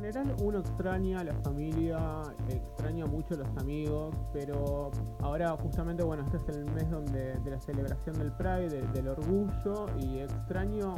general 0.00 0.36
uno 0.42 0.60
extraña 0.60 1.20
a 1.20 1.24
la 1.24 1.34
familia, 1.42 2.22
extraña 2.48 3.06
mucho 3.06 3.34
a 3.34 3.38
los 3.38 3.56
amigos, 3.56 4.14
pero 4.32 4.92
ahora 5.20 5.56
justamente, 5.56 6.04
bueno, 6.04 6.24
este 6.24 6.36
es 6.36 6.56
el 6.56 6.64
mes 6.66 6.88
donde, 6.88 7.34
de 7.34 7.50
la 7.50 7.60
celebración 7.60 8.16
del 8.18 8.32
Pride, 8.32 8.82
del 8.92 9.08
orgullo, 9.08 9.86
y 9.98 10.20
extraño 10.20 10.94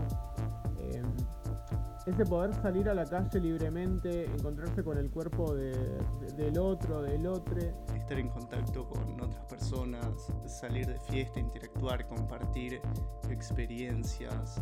eh, 0.78 1.02
ese 2.06 2.26
poder 2.26 2.54
salir 2.54 2.88
a 2.90 2.94
la 2.94 3.06
calle 3.06 3.40
libremente, 3.40 4.26
encontrarse 4.26 4.85
con 4.85 4.99
el 4.99 5.10
cuerpo 5.10 5.54
del 5.54 6.58
otro, 6.58 7.03
del 7.03 7.26
otro. 7.26 7.58
Estar 7.94 8.19
en 8.19 8.28
contacto 8.28 8.87
con 8.87 9.21
otras 9.21 9.44
personas, 9.46 10.30
salir 10.46 10.87
de 10.87 10.98
fiesta, 11.01 11.40
interactuar, 11.40 12.06
compartir 12.06 12.82
experiencias. 13.30 14.60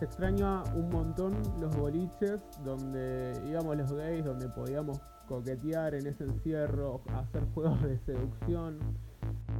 Se 0.00 0.06
extraña 0.06 0.62
un 0.72 0.88
montón 0.88 1.34
los 1.60 1.76
boliches 1.76 2.40
donde 2.64 3.38
íbamos 3.46 3.76
los 3.76 3.92
gays, 3.92 4.24
donde 4.24 4.48
podíamos 4.48 4.98
coquetear 5.28 5.94
en 5.94 6.06
ese 6.06 6.24
encierro, 6.24 7.02
hacer 7.14 7.44
juegos 7.52 7.82
de 7.82 7.98
seducción. 7.98 8.78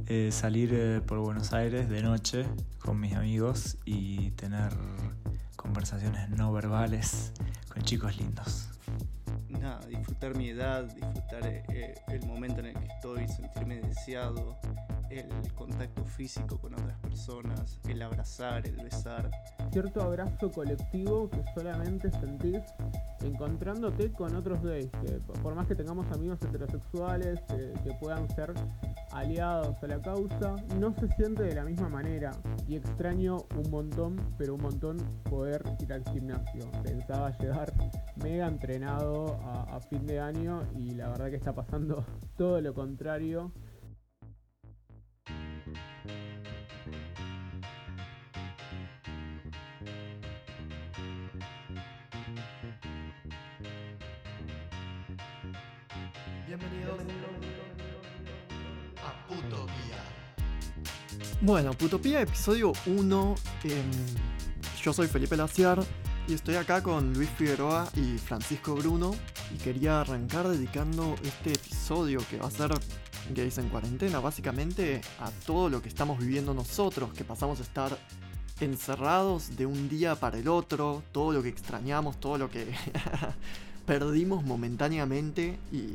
Eh, 0.07 0.31
salir 0.31 0.71
eh, 0.73 0.99
por 1.05 1.19
Buenos 1.19 1.53
Aires 1.53 1.87
de 1.89 2.01
noche 2.01 2.47
con 2.79 2.99
mis 2.99 3.13
amigos 3.13 3.77
y 3.85 4.31
tener 4.31 4.71
conversaciones 5.57 6.27
no 6.31 6.51
verbales 6.51 7.33
con 7.71 7.83
chicos 7.83 8.17
lindos. 8.17 8.67
Nada, 9.47 9.79
disfrutar 9.87 10.35
mi 10.35 10.49
edad, 10.49 10.85
disfrutar 10.85 11.45
eh, 11.45 11.93
el 12.07 12.25
momento 12.25 12.61
en 12.61 12.65
el 12.65 12.73
que 12.73 12.87
estoy, 12.87 13.27
sentirme 13.27 13.79
deseado, 13.79 14.57
el 15.11 15.53
contacto 15.53 16.03
físico 16.05 16.57
con 16.57 16.73
otras 16.73 16.97
personas, 16.99 17.79
el 17.87 18.01
abrazar, 18.01 18.65
el 18.65 18.77
besar. 18.77 19.29
Cierto 19.71 20.01
abrazo 20.01 20.49
colectivo 20.51 21.29
que 21.29 21.43
solamente 21.53 22.09
sentís 22.11 22.61
encontrándote 23.21 24.11
con 24.11 24.35
otros 24.35 24.61
gays, 24.63 24.89
por 25.43 25.55
más 25.55 25.67
que 25.67 25.75
tengamos 25.75 26.09
amigos 26.11 26.39
heterosexuales 26.41 27.39
que 27.47 27.93
puedan 27.99 28.27
ser 28.29 28.53
aliados 29.11 29.81
a 29.83 29.87
la 29.87 30.01
causa, 30.01 30.55
no 30.79 30.93
se 30.93 31.07
siente 31.09 31.43
de 31.43 31.55
la 31.55 31.63
misma 31.63 31.89
manera 31.89 32.31
y 32.67 32.75
extraño 32.75 33.45
un 33.55 33.69
montón, 33.69 34.15
pero 34.37 34.55
un 34.55 34.61
montón 34.61 34.97
poder 35.29 35.63
ir 35.79 35.93
al 35.93 36.03
gimnasio. 36.05 36.71
Pensaba 36.83 37.37
llegar 37.37 37.73
mega 38.15 38.47
entrenado 38.47 39.39
a, 39.43 39.75
a 39.75 39.79
fin 39.81 40.05
de 40.05 40.19
año 40.19 40.63
y 40.75 40.91
la 40.91 41.09
verdad 41.09 41.29
que 41.29 41.35
está 41.35 41.53
pasando 41.53 42.05
todo 42.37 42.61
lo 42.61 42.73
contrario. 42.73 43.51
Bueno, 61.43 61.73
Putopía, 61.73 62.21
episodio 62.21 62.71
1. 62.85 63.35
Em, 63.63 63.91
yo 64.83 64.93
soy 64.93 65.07
Felipe 65.07 65.35
Laciar 65.35 65.83
y 66.27 66.33
estoy 66.35 66.53
acá 66.53 66.83
con 66.83 67.15
Luis 67.15 67.31
Figueroa 67.31 67.89
y 67.95 68.19
Francisco 68.19 68.75
Bruno. 68.75 69.15
Y 69.51 69.57
quería 69.57 70.01
arrancar 70.01 70.47
dedicando 70.47 71.15
este 71.23 71.53
episodio 71.53 72.19
que 72.29 72.37
va 72.37 72.45
a 72.45 72.51
ser 72.51 72.69
Gays 73.33 73.57
en 73.57 73.69
Cuarentena, 73.69 74.19
básicamente 74.19 75.01
a 75.19 75.31
todo 75.47 75.67
lo 75.67 75.81
que 75.81 75.89
estamos 75.89 76.19
viviendo 76.19 76.53
nosotros, 76.53 77.11
que 77.11 77.23
pasamos 77.23 77.59
a 77.59 77.63
estar 77.63 77.97
encerrados 78.59 79.57
de 79.57 79.65
un 79.65 79.89
día 79.89 80.13
para 80.13 80.37
el 80.37 80.47
otro, 80.47 81.01
todo 81.11 81.31
lo 81.33 81.41
que 81.41 81.49
extrañamos, 81.49 82.19
todo 82.19 82.37
lo 82.37 82.51
que 82.51 82.71
perdimos 83.87 84.43
momentáneamente 84.43 85.57
y 85.71 85.87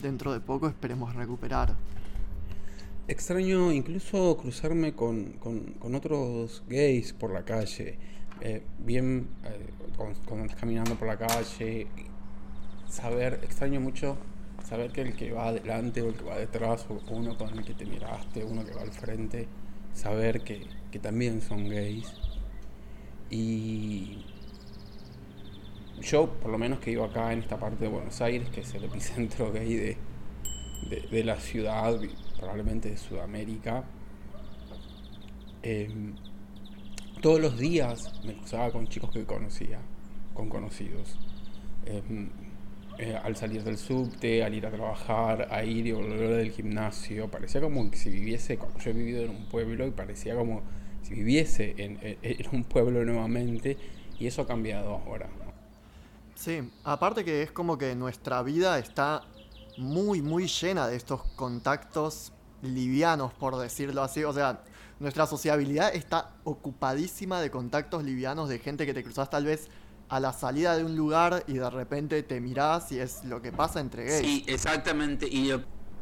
dentro 0.00 0.32
de 0.32 0.38
poco 0.38 0.68
esperemos 0.68 1.12
recuperar. 1.16 1.74
Extraño 3.08 3.72
incluso 3.72 4.36
cruzarme 4.36 4.94
con, 4.94 5.34
otros 5.82 6.62
gays 6.68 7.12
por 7.12 7.32
la 7.32 7.44
calle. 7.44 7.98
Eh, 8.40 8.62
bien, 8.78 9.28
eh, 9.44 9.70
estás 10.12 10.54
caminando 10.54 10.94
por 10.94 11.08
la 11.08 11.18
calle, 11.18 11.88
saber, 12.88 13.40
extraño 13.42 13.80
mucho 13.80 14.16
saber 14.64 14.92
que 14.92 15.02
el 15.02 15.14
que 15.14 15.32
va 15.32 15.48
adelante 15.48 16.00
o 16.00 16.08
el 16.08 16.14
que 16.14 16.24
va 16.24 16.38
detrás, 16.38 16.86
o 16.88 17.00
uno 17.12 17.36
con 17.36 17.58
el 17.58 17.64
que 17.64 17.74
te 17.74 17.84
miraste, 17.84 18.44
uno 18.44 18.64
que 18.64 18.72
va 18.72 18.82
al 18.82 18.92
frente, 18.92 19.48
saber 19.92 20.42
que, 20.42 20.66
también 21.00 21.40
son 21.40 21.68
gays. 21.68 22.14
Y 23.30 24.24
yo, 26.00 26.30
por 26.40 26.50
lo 26.50 26.58
menos 26.58 26.78
que 26.78 26.90
vivo 26.90 27.04
acá 27.04 27.32
en 27.32 27.40
esta 27.40 27.58
parte 27.58 27.84
de 27.84 27.90
Buenos 27.90 28.20
Aires, 28.20 28.48
que 28.50 28.60
es 28.60 28.74
el 28.74 28.84
epicentro 28.84 29.52
gay 29.52 29.74
de, 29.74 29.96
de 31.10 31.24
la 31.24 31.40
ciudad, 31.40 31.98
probablemente 32.42 32.90
de 32.90 32.96
Sudamérica. 32.96 33.84
Em, 35.62 36.14
todos 37.20 37.40
los 37.40 37.56
días 37.56 38.12
me 38.24 38.34
cruzaba 38.34 38.72
con 38.72 38.88
chicos 38.88 39.12
que 39.12 39.24
conocía, 39.24 39.78
con 40.34 40.48
conocidos. 40.48 41.16
Em, 41.86 42.30
eh, 42.98 43.16
al 43.22 43.36
salir 43.36 43.62
del 43.62 43.78
subte, 43.78 44.42
al 44.42 44.54
ir 44.54 44.66
a 44.66 44.70
trabajar, 44.70 45.48
a 45.50 45.64
ir 45.64 45.86
y 45.86 45.92
volver 45.92 46.30
del 46.30 46.50
gimnasio, 46.50 47.30
parecía 47.30 47.60
como 47.60 47.88
que 47.90 47.96
si 47.96 48.10
viviese, 48.10 48.58
como 48.58 48.76
yo 48.78 48.90
he 48.90 48.92
vivido 48.92 49.22
en 49.22 49.30
un 49.30 49.46
pueblo, 49.46 49.86
y 49.86 49.92
parecía 49.92 50.34
como 50.34 50.62
si 51.02 51.14
viviese 51.14 51.74
en, 51.78 51.98
en 52.02 52.46
un 52.52 52.64
pueblo 52.64 53.04
nuevamente, 53.04 53.76
y 54.18 54.26
eso 54.26 54.42
ha 54.42 54.46
cambiado 54.46 54.96
ahora. 54.96 55.28
Sí, 56.34 56.60
aparte 56.82 57.24
que 57.24 57.42
es 57.42 57.52
como 57.52 57.78
que 57.78 57.94
nuestra 57.94 58.42
vida 58.42 58.78
está 58.78 59.22
muy, 59.78 60.22
muy 60.22 60.46
llena 60.46 60.86
de 60.86 60.96
estos 60.96 61.22
contactos 61.36 62.32
livianos, 62.62 63.32
por 63.34 63.56
decirlo 63.56 64.02
así. 64.02 64.24
O 64.24 64.32
sea, 64.32 64.62
nuestra 65.00 65.26
sociabilidad 65.26 65.94
está 65.94 66.34
ocupadísima 66.44 67.40
de 67.40 67.50
contactos 67.50 68.04
livianos 68.04 68.48
de 68.48 68.58
gente 68.58 68.86
que 68.86 68.94
te 68.94 69.02
cruzas 69.02 69.30
tal 69.30 69.44
vez 69.44 69.68
a 70.08 70.20
la 70.20 70.32
salida 70.32 70.76
de 70.76 70.84
un 70.84 70.96
lugar 70.96 71.42
y 71.46 71.54
de 71.54 71.70
repente 71.70 72.22
te 72.22 72.40
mirás 72.40 72.92
y 72.92 72.98
es 72.98 73.24
lo 73.24 73.40
que 73.40 73.50
pasa 73.50 73.80
entre 73.80 74.04
gays. 74.04 74.26
Sí, 74.26 74.44
exactamente. 74.46 75.26
Y 75.26 75.50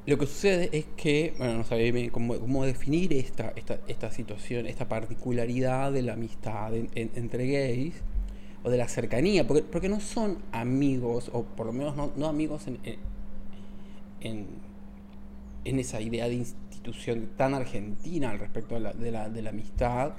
lo, 0.06 0.19
que 0.19 0.26
sucede 0.26 0.69
es 0.72 0.87
que, 0.97 1.34
bueno, 1.38 1.58
no 1.58 1.64
sabía 1.64 2.10
cómo, 2.10 2.64
definir 2.64 3.12
esta, 3.12 3.52
esta, 3.54 3.78
esta, 3.87 4.10
situación, 4.10 4.66
esta 4.66 4.88
particularidad 4.88 5.92
de 5.92 6.02
la 6.02 6.14
amistad 6.14 6.75
entre 6.75 7.47
gays 7.47 7.94
o 8.64 8.70
de 8.70 8.76
la 8.76 8.88
cercanía, 8.88 9.47
porque, 9.47 9.62
porque 9.62 9.88
no 9.88 10.00
son 10.00 10.38
amigos, 10.50 11.31
o 11.32 11.44
por 11.44 11.66
lo 11.66 11.72
menos 11.72 11.97
no, 11.97 12.12
no 12.16 12.26
amigos 12.26 12.66
en 12.66 12.81
en, 14.20 14.70
esa 15.64 16.00
idea 16.00 16.26
de 16.28 16.34
institución 16.34 17.31
tan 17.36 17.54
argentina 17.54 18.31
al 18.31 18.38
respecto 18.38 18.75
de 18.75 18.81
la, 18.81 19.28
de 19.28 19.42
la, 19.42 19.50
amistad, 19.50 20.12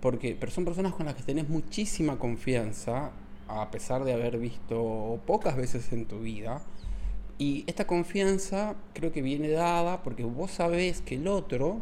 porque 0.00 0.36
pero 0.38 0.52
son 0.52 0.64
personas 0.64 0.94
con 0.94 1.06
las 1.06 1.14
que 1.14 1.22
tenés 1.22 1.48
muchísima 1.48 2.18
confianza, 2.18 3.12
a 3.48 3.70
pesar 3.70 4.04
de 4.04 4.12
haber 4.12 4.38
visto 4.38 5.20
pocas 5.26 5.56
veces 5.56 5.92
en 5.92 6.06
tu 6.06 6.20
vida, 6.20 6.62
y 7.38 7.64
esta 7.66 7.86
confianza 7.86 8.76
creo 8.92 9.10
que 9.10 9.20
viene 9.20 9.48
dada 9.48 10.02
porque 10.02 10.22
vos 10.22 10.52
sabés 10.52 11.00
que 11.00 11.16
el 11.16 11.26
otro, 11.26 11.80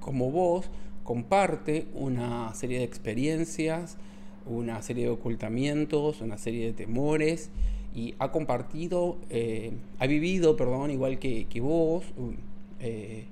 como 0.00 0.30
vos, 0.30 0.70
comparte 1.02 1.86
una 1.94 2.54
serie 2.54 2.78
de 2.78 2.84
experiencias, 2.84 3.96
una 4.46 4.82
serie 4.82 5.04
de 5.04 5.10
ocultamientos, 5.10 6.20
una 6.20 6.38
serie 6.38 6.66
de 6.66 6.72
temores, 6.72 7.50
y 7.94 8.14
ha 8.18 8.32
compartido, 8.32 9.18
eh, 9.30 9.72
ha 9.98 10.06
vivido, 10.06 10.56
perdón, 10.56 10.90
igual 10.90 11.18
que, 11.18 11.46
vos, 11.60 12.04
eh, 12.80 13.24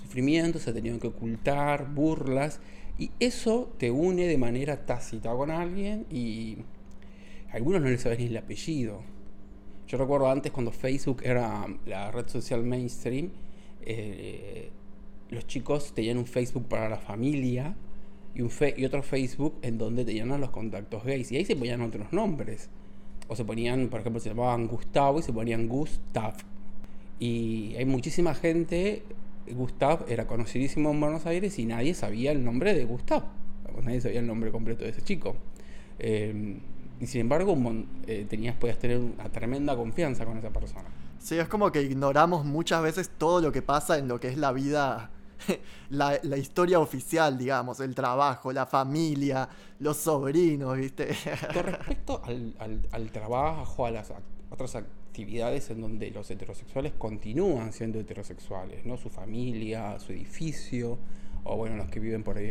sufrimientos, 0.00 0.68
ha 0.68 0.72
tenido 0.72 0.98
que 1.00 1.08
ocultar, 1.08 1.92
burlas, 1.92 2.60
y 2.98 3.10
eso 3.18 3.72
te 3.78 3.90
une 3.90 4.26
de 4.26 4.38
manera 4.38 4.86
tácita 4.86 5.32
con 5.32 5.50
alguien 5.50 6.06
y 6.10 6.58
a 7.50 7.56
algunos 7.56 7.80
no 7.80 7.88
les 7.88 8.02
sabes 8.02 8.18
ni 8.18 8.26
el 8.26 8.36
apellido. 8.36 9.02
Yo 9.88 9.98
recuerdo 9.98 10.30
antes 10.30 10.52
cuando 10.52 10.70
Facebook 10.70 11.22
era 11.24 11.66
la 11.86 12.12
red 12.12 12.28
social 12.28 12.62
mainstream, 12.62 13.30
eh, 13.82 14.70
los 15.30 15.46
chicos 15.46 15.94
tenían 15.94 16.18
un 16.18 16.26
Facebook 16.26 16.68
para 16.68 16.88
la 16.88 16.98
familia 16.98 17.74
y, 18.34 18.42
un 18.42 18.50
y 18.76 18.84
otro 18.84 19.02
Facebook 19.02 19.54
en 19.62 19.78
donde 19.78 20.04
tenían 20.04 20.30
a 20.30 20.38
los 20.38 20.50
contactos 20.50 21.02
gays 21.02 21.32
y 21.32 21.38
ahí 21.38 21.44
se 21.44 21.56
ponían 21.56 21.80
otros 21.80 22.12
nombres 22.12 22.70
o 23.30 23.36
se 23.36 23.44
ponían, 23.44 23.88
por 23.88 24.00
ejemplo, 24.00 24.20
se 24.20 24.28
llamaban 24.28 24.66
Gustavo 24.66 25.20
y 25.20 25.22
se 25.22 25.32
ponían 25.32 25.68
Gustav. 25.68 26.34
Y 27.20 27.76
hay 27.76 27.84
muchísima 27.84 28.34
gente, 28.34 29.04
Gustav 29.48 30.04
era 30.08 30.26
conocidísimo 30.26 30.90
en 30.90 31.00
Buenos 31.00 31.26
Aires 31.26 31.56
y 31.60 31.64
nadie 31.64 31.94
sabía 31.94 32.32
el 32.32 32.44
nombre 32.44 32.74
de 32.74 32.84
Gustav. 32.84 33.22
Nadie 33.84 34.00
sabía 34.00 34.18
el 34.18 34.26
nombre 34.26 34.50
completo 34.50 34.82
de 34.82 34.90
ese 34.90 35.02
chico. 35.02 35.36
Eh, 36.00 36.56
y 37.00 37.06
sin 37.06 37.20
embargo, 37.20 37.56
eh, 38.08 38.26
tenías, 38.28 38.56
podías 38.56 38.80
tener 38.80 38.98
una 38.98 39.28
tremenda 39.30 39.76
confianza 39.76 40.26
con 40.26 40.36
esa 40.36 40.50
persona. 40.50 40.88
Sí, 41.20 41.38
es 41.38 41.46
como 41.46 41.70
que 41.70 41.82
ignoramos 41.82 42.44
muchas 42.44 42.82
veces 42.82 43.10
todo 43.16 43.40
lo 43.40 43.52
que 43.52 43.62
pasa 43.62 43.96
en 43.96 44.08
lo 44.08 44.18
que 44.18 44.26
es 44.26 44.38
la 44.38 44.50
vida 44.50 45.10
la, 45.90 46.18
la 46.22 46.36
historia 46.36 46.78
oficial, 46.80 47.36
digamos, 47.38 47.80
el 47.80 47.94
trabajo, 47.94 48.52
la 48.52 48.66
familia, 48.66 49.48
los 49.78 49.96
sobrinos, 49.96 50.76
¿viste? 50.76 51.08
Con 51.52 51.62
respecto 51.64 52.22
al, 52.24 52.54
al- 52.58 52.88
al 52.92 53.10
trabajo, 53.10 53.86
a 53.86 53.90
las 53.90 54.12
otras 54.50 54.74
actividades 54.76 55.70
en 55.70 55.80
donde 55.80 56.10
los 56.10 56.30
heterosexuales 56.30 56.92
continúan 56.98 57.72
siendo 57.72 57.98
heterosexuales, 58.00 58.84
¿no? 58.86 58.96
Su 58.96 59.10
familia, 59.10 59.98
su 59.98 60.12
edificio, 60.12 60.98
o 61.44 61.56
bueno, 61.56 61.76
los 61.76 61.88
que 61.90 62.00
viven 62.00 62.22
por 62.22 62.36
ahí 62.36 62.50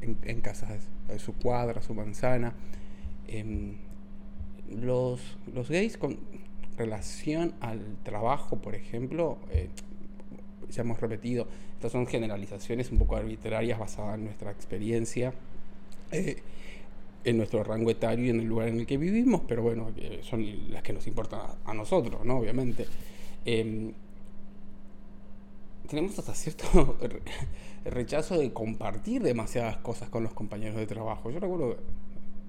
en, 0.00 0.16
en- 0.22 0.40
casas, 0.40 0.88
de 1.08 1.18
su 1.18 1.34
cuadra, 1.34 1.82
su 1.82 1.94
manzana. 1.94 2.54
Em, 3.26 3.76
los, 4.70 5.20
los 5.52 5.68
gays 5.68 5.96
con 5.96 6.18
relación 6.76 7.54
al 7.60 7.96
trabajo, 8.04 8.56
por 8.58 8.74
ejemplo, 8.74 9.38
eh, 9.50 9.70
ya 10.70 10.82
hemos 10.82 11.00
repetido, 11.00 11.46
estas 11.74 11.92
son 11.92 12.06
generalizaciones 12.06 12.90
un 12.92 12.98
poco 12.98 13.16
arbitrarias 13.16 13.78
basadas 13.78 14.16
en 14.16 14.24
nuestra 14.24 14.50
experiencia, 14.50 15.32
eh, 16.12 16.38
en 17.24 17.36
nuestro 17.36 17.62
rango 17.64 17.90
etario 17.90 18.26
y 18.26 18.30
en 18.30 18.40
el 18.40 18.46
lugar 18.46 18.68
en 18.68 18.80
el 18.80 18.86
que 18.86 18.96
vivimos, 18.96 19.42
pero 19.46 19.62
bueno, 19.62 19.90
son 20.22 20.72
las 20.72 20.82
que 20.82 20.92
nos 20.92 21.06
importan 21.06 21.40
a, 21.64 21.74
nosotros, 21.74 22.24
¿no? 22.24 22.38
Obviamente. 22.38 22.86
Em, 23.44 23.92
tenemos 25.88 26.18
hasta 26.18 26.34
cierto 26.34 26.96
re- 27.00 27.22
rechazo 27.90 28.38
de 28.38 28.52
compartir 28.52 29.22
demasiadas 29.22 29.78
cosas 29.78 30.08
con 30.10 30.22
los 30.22 30.32
compañeros 30.32 30.76
de 30.76 30.86
trabajo. 30.86 31.30
Yo 31.30 31.40
recuerdo 31.40 31.76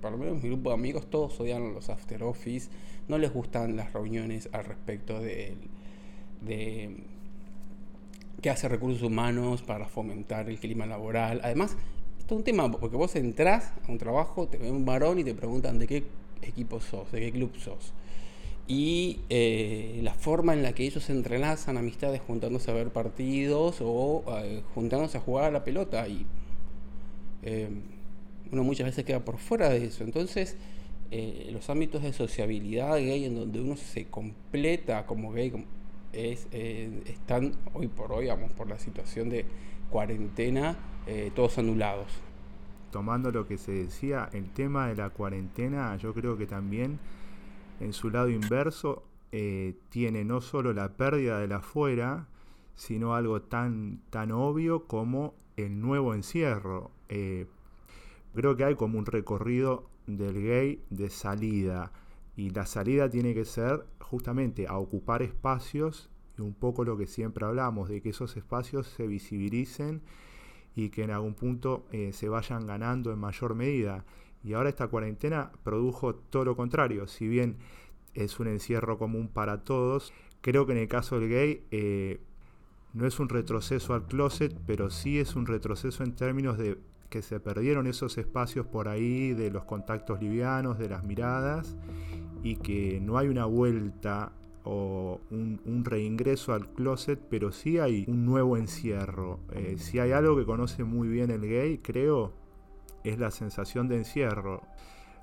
por 0.02 0.12
lo 0.12 0.18
menos 0.18 0.42
mi 0.42 0.50
grupo 0.50 0.70
de 0.70 0.76
amigos, 0.76 1.10
todos 1.10 1.40
odian 1.40 1.74
los 1.74 1.90
after 1.90 2.24
office, 2.24 2.70
no 3.08 3.18
les 3.18 3.34
gustan 3.34 3.76
las 3.76 3.94
reuniones 3.94 4.50
al 4.54 4.66
respecto 4.66 5.20
de, 5.20 5.56
de 6.42 6.98
qué 8.42 8.50
hace 8.50 8.68
recursos 8.70 9.02
humanos 9.04 9.62
para 9.62 9.88
fomentar 9.88 10.50
el 10.50 10.60
clima 10.60 10.86
laboral. 10.86 11.42
Además, 11.44 11.76
esto 12.20 12.36
es 12.36 12.38
un 12.40 12.44
tema, 12.44 12.72
porque 12.72 12.96
vos 12.96 13.16
entrás 13.16 13.74
a 13.88 13.92
un 13.92 13.98
trabajo, 13.98 14.48
te 14.48 14.58
ve 14.58 14.72
un 14.72 14.86
varón 14.86 15.20
y 15.20 15.24
te 15.24 15.34
preguntan 15.34 15.80
de 15.80 15.88
qué 15.88 16.04
equipo 16.42 16.80
sos, 16.80 17.12
de 17.12 17.20
qué 17.20 17.32
club 17.32 17.52
sos. 17.58 17.94
Y 18.68 19.22
eh, 19.30 20.00
la 20.04 20.14
forma 20.14 20.54
en 20.54 20.62
la 20.62 20.74
que 20.74 20.86
ellos 20.86 21.10
entrelazan 21.10 21.78
amistades 21.78 22.22
juntándose 22.22 22.70
a 22.70 22.76
ver 22.76 22.92
partidos 22.92 23.78
o 23.82 24.24
eh, 24.44 24.62
juntándose 24.76 25.18
a 25.18 25.22
jugar 25.22 25.46
a 25.46 25.52
la 25.52 25.64
pelota. 25.64 26.08
Y 26.08 26.28
eh, 27.42 27.70
uno 28.52 28.64
muchas 28.64 28.86
veces 28.86 29.06
queda 29.06 29.26
por 29.26 29.38
fuera 29.38 29.70
de 29.70 29.86
eso. 29.86 30.04
Entonces, 30.04 30.56
eh, 31.12 31.50
los 31.52 31.68
ámbitos 31.72 32.04
de 32.04 32.14
sociabilidad 32.14 32.96
gay 32.98 33.26
en 33.26 33.36
donde 33.36 33.60
uno 33.60 33.76
se 33.76 34.06
completa 34.06 35.08
como 35.08 35.32
gay 35.32 35.50
como- 35.50 35.66
eh, 36.14 37.04
están 37.06 37.54
hoy 37.74 37.88
por 37.88 38.12
hoy, 38.12 38.28
vamos, 38.28 38.52
por 38.54 38.68
la 38.68 38.80
situación 38.80 39.30
de 39.30 39.46
cuarentena, 39.90 40.78
eh, 41.08 41.32
todos 41.36 41.58
anulados. 41.58 42.08
tomando 42.92 43.32
lo 43.32 43.48
que 43.48 43.60
se 43.60 43.72
decía, 43.72 44.30
el 44.34 44.50
tema 44.52 44.88
de 44.88 44.96
la 44.96 45.12
cuarentena, 45.12 45.96
yo 45.98 46.14
creo 46.14 46.38
que 46.38 46.48
también 46.48 47.00
en 47.80 47.94
su 47.94 48.10
lado 48.10 48.30
inverso 48.30 49.04
eh, 49.32 49.76
tiene 49.90 50.26
no 50.26 50.42
solo 50.42 50.74
la 50.74 50.90
pérdida 50.90 51.40
del 51.40 51.52
afuera, 51.52 52.28
sino 52.74 53.14
algo 53.14 53.44
tan, 53.44 54.02
tan 54.10 54.32
obvio 54.32 54.88
como 54.88 55.36
el 55.56 55.80
nuevo 55.80 56.16
encierro. 56.16 56.90
Creo 58.34 58.56
que 58.56 58.64
hay 58.64 58.76
como 58.76 58.98
un 58.98 59.06
recorrido 59.06 59.88
del 60.08 60.42
gay 60.42 60.84
de 60.90 61.10
salida, 61.10 61.92
y 62.40 62.52
la 62.52 62.66
salida 62.66 63.10
tiene 63.10 63.34
que 63.34 63.44
ser 63.44 63.86
justamente 64.00 64.66
a 64.66 64.78
ocupar 64.78 65.22
espacios 65.22 66.10
y 66.38 66.42
un 66.42 66.54
poco 66.54 66.86
lo 66.86 66.98
que 66.98 67.06
siempre 67.06 67.46
hablamos, 67.46 67.90
de 67.90 68.02
que 68.02 68.12
esos 68.12 68.38
espacios 68.38 68.88
se 68.88 69.06
visibilicen 69.08 70.02
y 70.74 70.88
que 70.88 71.04
en 71.04 71.12
algún 71.12 71.34
punto 71.34 71.86
eh, 71.92 72.14
se 72.14 72.30
vayan 72.30 72.66
ganando 72.66 73.12
en 73.12 73.20
mayor 73.20 73.56
medida. 73.56 74.06
Y 74.42 74.54
ahora 74.54 74.70
esta 74.70 74.88
cuarentena 74.88 75.52
produjo 75.64 76.16
todo 76.16 76.46
lo 76.46 76.56
contrario, 76.56 77.08
si 77.08 77.28
bien 77.28 77.58
es 78.14 78.40
un 78.40 78.48
encierro 78.48 78.98
común 78.98 79.28
para 79.28 79.66
todos, 79.66 80.14
creo 80.40 80.66
que 80.66 80.72
en 80.72 80.78
el 80.78 80.88
caso 80.88 81.20
del 81.20 81.28
gay 81.28 81.66
eh, 81.72 82.22
no 82.94 83.06
es 83.06 83.20
un 83.20 83.28
retroceso 83.28 83.94
al 83.94 84.08
closet, 84.08 84.58
pero 84.66 84.90
sí 84.90 85.20
es 85.20 85.36
un 85.36 85.46
retroceso 85.46 86.06
en 86.06 86.16
términos 86.16 86.58
de 86.58 86.78
que 87.10 87.22
se 87.22 87.40
perdieron 87.40 87.88
esos 87.88 88.18
espacios 88.18 88.66
por 88.66 88.88
ahí 88.88 89.34
de 89.34 89.52
los 89.52 89.66
contactos 89.66 90.22
livianos, 90.22 90.78
de 90.78 90.90
las 90.90 91.04
miradas, 91.04 91.76
y 92.44 92.56
que 92.58 93.00
no 93.02 93.18
hay 93.18 93.28
una 93.28 93.46
vuelta 93.46 94.32
o 94.64 95.20
un, 95.32 95.84
reingreso 95.84 96.54
al 96.54 96.72
closet, 96.74 97.20
pero 97.30 97.52
sí 97.52 97.80
hay 97.80 98.06
un 98.08 98.26
nuevo 98.26 98.58
encierro. 98.58 99.40
Eh, 99.54 99.76
si 99.80 100.00
hay 100.00 100.12
algo 100.12 100.38
que 100.38 100.46
conoce 100.46 100.84
muy 100.84 101.08
bien 101.08 101.32
el 101.32 101.42
gay, 101.42 101.80
creo, 101.80 102.34
es 103.04 103.18
la 103.18 103.32
sensación 103.32 103.88
de 103.88 103.98
encierro. 103.98 104.62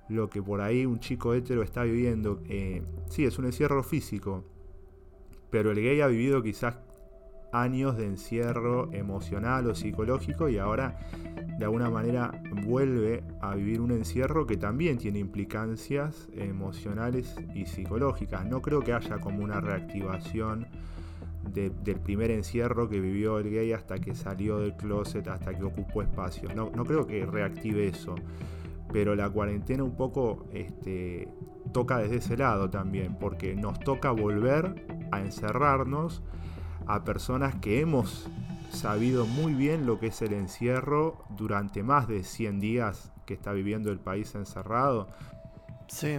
Lo 0.09 0.29
que 0.31 0.43
por 0.43 0.61
ahí 0.61 0.87
un 0.87 1.01
chico 1.01 1.35
hetero 1.35 1.63
está 1.63 1.83
viviendo, 1.85 2.41
eh, 2.49 2.83
sí, 3.09 3.25
es 3.25 3.39
un 3.39 3.47
encierro 3.47 3.83
físico, 3.83 4.45
pero 5.51 5.71
el 5.71 5.81
gay 5.81 6.01
ha 6.01 6.07
vivido 6.07 6.43
quizás 6.43 6.77
años 7.63 7.97
de 7.97 8.07
encierro 8.07 8.93
emocional 8.93 9.67
o 9.69 9.75
psicológico 9.75 10.49
y 10.49 10.59
ahora 10.59 10.99
de 11.59 11.65
alguna 11.65 11.89
manera 11.91 12.43
vuelve 12.65 13.25
a 13.41 13.55
vivir 13.55 13.81
un 13.81 13.91
encierro 13.93 14.47
que 14.47 14.57
también 14.57 14.99
tiene 14.99 15.19
implicancias 15.19 16.29
emocionales 16.35 17.35
y 17.55 17.67
psicológicas. 17.67 18.45
No 18.47 18.61
creo 18.61 18.81
que 18.81 18.93
haya 18.93 19.19
como 19.19 19.43
una 19.43 19.61
reactivación 19.61 20.67
de- 21.53 21.71
del 21.71 22.01
primer 22.01 22.31
encierro 22.31 22.89
que 22.89 23.01
vivió 23.01 23.39
el 23.39 23.51
gay 23.51 23.73
hasta 23.73 23.99
que 23.99 24.15
salió 24.15 24.59
del 24.59 24.75
closet, 24.77 25.27
hasta 25.29 25.55
que 25.57 25.65
ocupó 25.65 26.03
espacio. 26.03 26.49
No, 26.55 26.71
no 26.75 26.85
creo 26.85 27.07
que 27.07 27.25
reactive 27.25 27.87
eso. 27.89 28.17
Pero 28.93 29.15
la 29.15 29.31
cuarentena 29.31 29.83
un 29.83 29.97
poco 29.97 30.47
este, 30.53 31.29
toca 31.73 31.99
desde 31.99 32.17
ese 32.17 32.37
lado 32.37 32.69
también, 32.71 33.17
porque 33.19 33.55
nos 33.55 33.79
toca 33.81 34.11
volver 34.11 34.87
a 35.11 35.21
encerrarnos 35.21 36.23
a 36.87 37.05
personas 37.05 37.55
que 37.57 37.81
hemos 37.81 38.29
sabido 38.71 39.27
muy 39.27 39.55
bien 39.55 39.87
lo 39.87 39.99
que 39.99 40.09
es 40.09 40.23
el 40.23 40.33
encierro 40.33 41.25
durante 41.31 41.83
más 41.83 42.09
de 42.09 42.23
100 42.23 42.61
días 42.61 43.13
que 43.25 43.35
está 43.35 43.53
viviendo 43.53 43.91
el 43.91 43.99
país 43.99 44.35
encerrado. 44.35 45.09
Sí, 45.89 46.19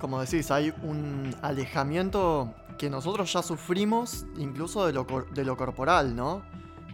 como 0.00 0.20
decís, 0.20 0.50
hay 0.50 0.72
un 0.82 1.34
alejamiento 1.42 2.54
que 2.78 2.90
nosotros 2.90 3.32
ya 3.32 3.42
sufrimos 3.42 4.26
incluso 4.38 4.86
de 4.86 4.92
lo, 4.92 5.06
de 5.32 5.44
lo 5.44 5.56
corporal, 5.56 6.16
¿no? 6.16 6.42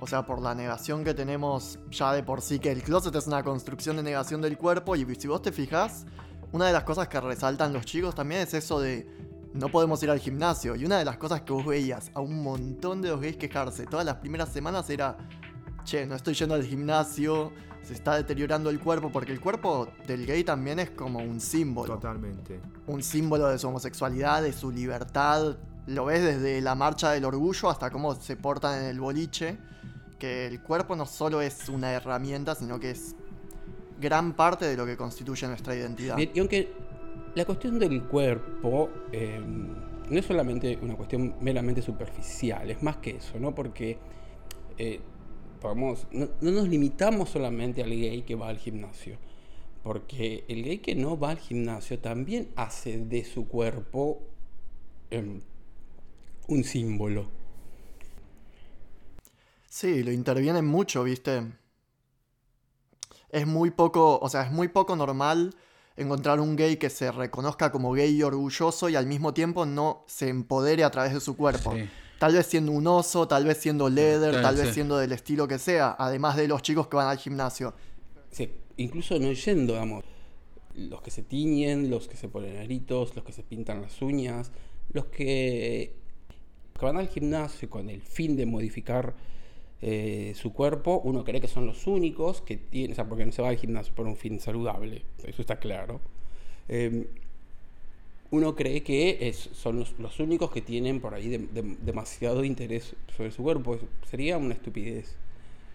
O 0.01 0.07
sea, 0.07 0.27
por 0.27 0.41
la 0.41 0.55
negación 0.55 1.03
que 1.03 1.15
tenemos 1.15 1.79
ya 1.91 2.13
de 2.13 2.23
por 2.23 2.41
sí, 2.41 2.59
que 2.59 2.71
el 2.71 2.83
closet 2.83 3.15
es 3.15 3.27
una 3.27 3.43
construcción 3.43 3.97
de 3.97 4.03
negación 4.03 4.41
del 4.41 4.57
cuerpo 4.57 4.95
y 4.95 5.15
si 5.17 5.27
vos 5.27 5.43
te 5.43 5.51
fijás, 5.51 6.07
una 6.53 6.67
de 6.67 6.73
las 6.73 6.85
cosas 6.85 7.09
que 7.09 7.21
resaltan 7.21 7.73
los 7.73 7.85
chicos 7.85 8.15
también 8.15 8.43
es 8.43 8.55
eso 8.55 8.81
de 8.81 9.07
no 9.55 9.69
podemos 9.69 10.03
ir 10.03 10.11
al 10.11 10.19
gimnasio. 10.19 10.77
Y 10.77 10.85
una 10.85 10.99
de 10.99 11.05
las 11.05 11.17
cosas 11.17 11.43
que 11.43 11.53
vos 11.53 11.65
veías 11.67 12.11
a 12.15 12.21
un 12.21 12.43
montón 12.43 13.03
de 13.03 13.09
los 13.11 13.21
gays 13.21 13.37
quejarse 13.37 13.87
todas 13.87 14.05
las 14.05 14.17
primeras 14.17 14.51
semanas 14.51 14.89
era, 14.91 15.17
che, 15.85 16.07
no 16.07 16.15
estoy 16.15 16.35
yendo 16.35 16.55
al 16.55 16.65
gimnasio, 16.65 17.53
se 17.83 17.95
está 17.95 18.17
deteriorando 18.17 18.71
el 18.71 18.81
cuerpo, 18.81 19.11
porque 19.11 19.33
el 19.33 19.41
cuerpo 19.41 19.89
del 20.07 20.27
gay 20.27 20.45
también 20.45 20.79
es 20.79 20.91
como 20.91 21.21
un 21.21 21.41
símbolo 21.41 21.95
Totalmente. 21.95 22.61
un 22.87 23.03
símbolo 23.03 23.49
de 23.49 23.59
su 23.59 23.69
homosexualidad, 23.69 24.43
de 24.43 24.53
su 24.53 24.71
libertad. 24.71 25.57
Lo 25.87 26.05
ves 26.05 26.23
desde 26.23 26.61
la 26.61 26.75
marcha 26.75 27.13
del 27.13 27.25
orgullo 27.25 27.71
hasta 27.71 27.91
cómo 27.91 28.15
se 28.15 28.37
portan 28.37 28.83
en 28.83 28.85
el 28.91 29.01
boliche. 29.01 29.57
Que 30.19 30.47
el 30.47 30.61
cuerpo 30.61 30.97
no 30.97 31.07
solo 31.07 31.41
es 31.41 31.69
una 31.69 31.93
herramienta, 31.93 32.55
sino 32.55 32.79
que 32.79 32.91
es 32.91 33.15
gran 34.01 34.35
parte 34.35 34.67
de 34.67 34.77
lo 34.77 34.85
que 34.85 34.97
constituye 34.97 35.47
nuestra 35.47 35.75
identidad. 35.75 36.19
Y 36.19 36.39
aunque 36.39 36.73
la 37.39 37.45
cuestión 37.45 37.79
del 37.79 38.03
cuerpo 38.03 38.91
eh, 39.13 39.41
no 39.41 40.19
es 40.19 40.27
solamente 40.27 40.77
una 40.83 40.97
cuestión 40.97 41.37
meramente 41.41 41.81
superficial, 41.81 42.69
es 42.69 42.83
más 42.83 42.97
que 42.97 43.11
eso, 43.11 43.39
¿no? 43.39 43.55
Porque 43.55 43.97
eh, 44.77 44.99
vamos, 45.63 46.09
no, 46.11 46.31
no 46.41 46.51
nos 46.51 46.69
limitamos 46.69 47.29
solamente 47.29 47.81
al 47.85 47.91
gay 47.91 48.23
que 48.23 48.35
va 48.35 48.49
al 48.49 48.59
gimnasio. 48.59 49.19
Porque 49.85 50.45
el 50.49 50.65
gay 50.65 50.79
que 50.79 50.97
no 50.97 51.17
va 51.17 51.31
al 51.31 51.39
gimnasio 51.39 52.01
también 52.01 52.49
hace 52.57 52.99
de 52.99 53.25
su 53.25 53.47
cuerpo 53.47 54.21
em, 55.11 55.41
un 56.49 56.65
símbolo. 56.65 57.29
Sí, 59.69 60.03
lo 60.03 60.11
intervienen 60.11 60.67
mucho, 60.67 61.05
¿viste? 61.05 61.53
Es 63.31 63.47
muy 63.47 63.71
poco, 63.71 64.19
o 64.19 64.29
sea, 64.29 64.43
es 64.43 64.51
muy 64.51 64.67
poco 64.67 64.97
normal 64.97 65.55
encontrar 65.99 66.41
un 66.41 66.57
gay 66.57 66.77
que 66.77 66.89
se 66.89 67.11
reconozca 67.11 67.71
como 67.71 67.93
gay 67.93 68.17
y 68.17 68.23
orgulloso 68.23 68.89
y 68.89 68.97
al 68.97 69.07
mismo 69.07 69.35
tiempo 69.35 69.67
no 69.67 70.05
se 70.07 70.29
empodere 70.29 70.85
a 70.85 70.91
través 70.91 71.13
de 71.13 71.21
su 71.21 71.37
cuerpo. 71.37 71.75
Sí. 71.75 71.89
Tal 72.19 72.35
vez 72.35 72.47
siendo 72.47 72.73
un 72.73 72.87
oso, 72.87 73.29
tal 73.29 73.45
vez 73.45 73.59
siendo 73.59 73.89
leather, 73.89 74.41
tal 74.43 74.57
vez 74.57 74.69
sí. 74.69 74.75
siendo 74.75 74.97
del 74.97 75.13
estilo 75.13 75.47
que 75.47 75.59
sea, 75.59 75.95
además 75.99 76.37
de 76.37 76.49
los 76.49 76.63
chicos 76.63 76.89
que 76.89 76.97
van 76.97 77.09
al 77.09 77.19
gimnasio. 77.19 77.75
Sí, 78.31 78.51
incluso 78.77 79.19
no 79.19 79.33
yendo, 79.33 79.75
digamos, 79.75 80.05
los 80.75 81.03
que 81.03 81.11
se 81.11 81.23
tiñen, 81.23 81.91
los 81.91 82.09
que 82.09 82.17
se 82.17 82.29
ponen 82.29 82.57
aritos, 82.57 83.15
los 83.15 83.25
que 83.25 83.33
se 83.33 83.43
pintan 83.43 83.83
las 83.83 84.01
uñas, 84.01 84.51
los 84.93 85.07
que, 85.07 85.97
que 86.79 86.85
van 86.85 86.97
al 86.97 87.09
gimnasio 87.09 87.69
con 87.69 87.91
el 87.91 88.03
fin 88.03 88.37
de 88.37 88.47
modificar 88.47 89.15
eh, 89.81 90.33
su 90.35 90.53
cuerpo, 90.53 91.01
uno 91.05 91.25
cree 91.25 91.41
que 91.41 91.49
son 91.49 91.67
los 91.67 91.87
únicos 91.87 92.41
que 92.43 92.57
tienen, 92.57 92.93
o 92.93 92.95
sea, 92.95 93.09
porque 93.09 93.25
no 93.25 93.33
se 93.33 93.43
va 93.43 93.49
al 93.49 93.57
gimnasio 93.57 93.95
por 93.95 94.07
un 94.07 94.17
fin 94.17 94.41
saludable, 94.41 95.03
eso 95.25 95.43
está 95.43 95.59
claro. 95.59 96.01
Em, 96.69 97.07
uno 98.31 98.55
cree 98.55 98.83
que 98.83 99.33
son 99.33 99.87
los, 99.99 100.21
únicos 100.21 100.51
que 100.51 100.61
tienen 100.61 101.01
por 101.01 101.15
ahí 101.15 101.49
demasiado 101.83 102.45
interés 102.45 102.95
sobre 103.17 103.31
su 103.31 103.43
cuerpo. 103.43 103.79
Sería 104.11 104.37
una 104.37 104.53
estupidez 104.53 105.17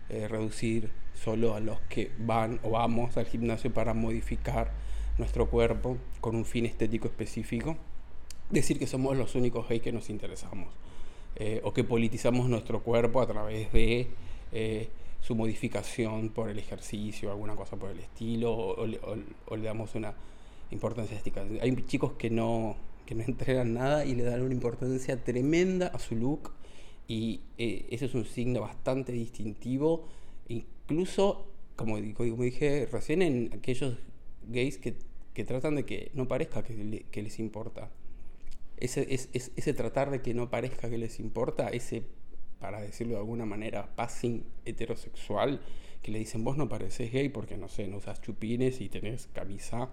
eh, 0.09 0.27
reducir 0.27 0.91
solo 1.15 1.55
a 1.55 1.59
los 1.59 1.79
que 1.81 2.11
van 2.19 2.59
o 2.61 2.71
vamos 2.71 3.17
al 3.17 3.25
gimnasio 3.25 3.73
para 3.73 3.95
modificar 3.95 4.71
nuestro 5.17 5.49
cuerpo 5.49 5.97
con 6.21 6.35
un 6.35 6.45
fin 6.45 6.67
estético 6.67 7.07
específico. 7.07 7.75
Decir 8.51 8.77
que 8.77 8.85
somos 8.85 9.17
los 9.17 9.33
únicos 9.33 9.67
gays 9.67 9.81
que 9.81 9.91
nos 9.91 10.11
interesamos. 10.11 10.67
Eh, 11.35 11.61
o 11.63 11.73
que 11.73 11.83
politizamos 11.83 12.47
nuestro 12.47 12.83
cuerpo 12.83 13.19
a 13.19 13.25
través 13.25 13.71
de 13.73 14.07
eh, 14.51 14.87
su 15.19 15.33
modificación 15.35 16.29
por 16.29 16.47
el 16.49 16.59
ejercicio, 16.59 17.31
alguna 17.31 17.55
cosa 17.55 17.75
por 17.75 17.89
el 17.89 17.99
estilo, 17.99 18.53
o, 18.53 18.85
le 18.85 19.63
damos 19.63 19.95
una 19.95 20.13
importancia 20.69 21.17
estética. 21.17 21.43
Hay 21.61 21.75
chicos 21.87 22.13
que 22.13 22.29
no, 22.29 22.75
que 23.07 23.15
no 23.15 23.23
entregan 23.27 23.73
nada 23.73 24.05
y 24.05 24.13
le 24.13 24.23
dan 24.23 24.43
una 24.43 24.53
importancia 24.53 25.23
tremenda 25.23 25.87
a 25.87 25.97
su 25.97 26.15
look 26.15 26.51
y 27.07 27.41
eh, 27.57 27.87
eso 27.89 28.05
es 28.05 28.13
un 28.13 28.25
signo 28.25 28.61
bastante 28.61 29.11
distintivo, 29.11 30.05
incluso, 30.49 31.47
como, 31.75 31.97
como 32.15 32.43
dije 32.43 32.87
recién, 32.91 33.23
en 33.23 33.49
aquellos 33.53 33.97
gays 34.49 34.77
que, 34.77 34.97
que 35.33 35.45
tratan 35.45 35.75
de 35.75 35.85
que 35.85 36.11
no 36.13 36.27
parezca 36.27 36.63
que 36.63 37.23
les 37.23 37.39
importa 37.39 37.89
ese, 38.77 39.07
ese 39.11 39.73
tratar 39.73 40.11
de 40.11 40.21
que 40.21 40.33
no 40.33 40.49
parezca 40.49 40.89
que 40.89 40.97
les 40.97 41.19
importa, 41.19 41.69
ese, 41.69 42.03
para 42.59 42.81
decirlo 42.81 43.13
de 43.13 43.19
alguna 43.19 43.45
manera, 43.45 43.95
passing 43.95 44.45
heterosexual, 44.65 45.61
que 46.01 46.11
le 46.11 46.19
dicen, 46.19 46.43
vos 46.43 46.57
no 46.57 46.67
pareces 46.69 47.11
gay 47.11 47.29
porque, 47.29 47.57
no 47.57 47.69
sé, 47.69 47.87
no 47.87 47.97
usas 47.97 48.21
chupines 48.21 48.81
y 48.81 48.89
tenés 48.89 49.27
camisa 49.33 49.89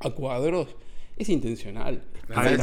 a 0.00 0.10
cuadros, 0.10 0.76
es 1.16 1.28
intencional. 1.28 2.02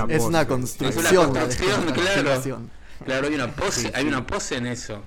es, 0.10 0.22
una 0.22 0.48
construcción. 0.48 1.32
claro. 1.32 2.62
Claro, 3.06 3.28
hay 3.28 3.34
una 3.34 3.56
pose, 3.56 3.92
hay 3.94 4.06
una 4.06 4.28
pose 4.28 4.58
en 4.58 4.68
eso. 4.68 5.02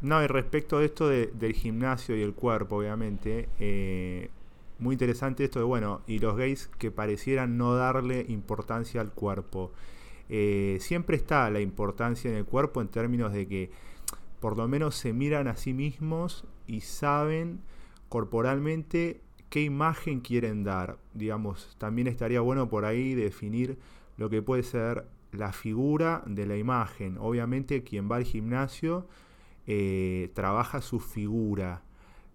No, 0.00 0.22
y 0.22 0.26
respecto 0.26 0.78
de 0.78 0.86
esto 0.86 1.08
del 1.08 1.54
gimnasio 1.54 2.16
y 2.16 2.22
el 2.22 2.34
cuerpo, 2.34 2.76
obviamente, 2.76 3.48
eh, 3.58 4.30
muy 4.78 4.94
interesante 4.94 5.44
esto 5.44 5.58
de, 5.58 5.64
bueno, 5.64 6.02
y 6.06 6.18
los 6.18 6.36
gays 6.36 6.68
que 6.78 6.90
parecieran 6.90 7.56
no 7.56 7.74
darle 7.74 8.24
importancia 8.28 9.00
al 9.00 9.12
cuerpo. 9.12 9.72
Eh, 10.28 10.78
siempre 10.80 11.16
está 11.16 11.50
la 11.50 11.60
importancia 11.60 12.30
en 12.30 12.36
el 12.36 12.44
cuerpo 12.44 12.80
en 12.80 12.88
términos 12.88 13.32
de 13.32 13.48
que 13.48 13.70
por 14.40 14.56
lo 14.56 14.68
menos 14.68 14.94
se 14.94 15.12
miran 15.12 15.48
a 15.48 15.56
sí 15.56 15.72
mismos 15.72 16.44
y 16.66 16.80
saben 16.80 17.60
corporalmente 18.08 19.20
qué 19.48 19.62
imagen 19.62 20.20
quieren 20.20 20.64
dar. 20.64 20.98
Digamos, 21.14 21.74
también 21.78 22.06
estaría 22.06 22.40
bueno 22.40 22.68
por 22.68 22.84
ahí 22.84 23.14
definir 23.14 23.78
lo 24.16 24.30
que 24.30 24.42
puede 24.42 24.62
ser 24.62 25.06
la 25.32 25.52
figura 25.52 26.22
de 26.26 26.46
la 26.46 26.56
imagen. 26.56 27.16
Obviamente 27.18 27.82
quien 27.82 28.10
va 28.10 28.16
al 28.16 28.24
gimnasio 28.24 29.06
eh, 29.66 30.30
trabaja 30.34 30.80
su 30.80 31.00
figura. 31.00 31.82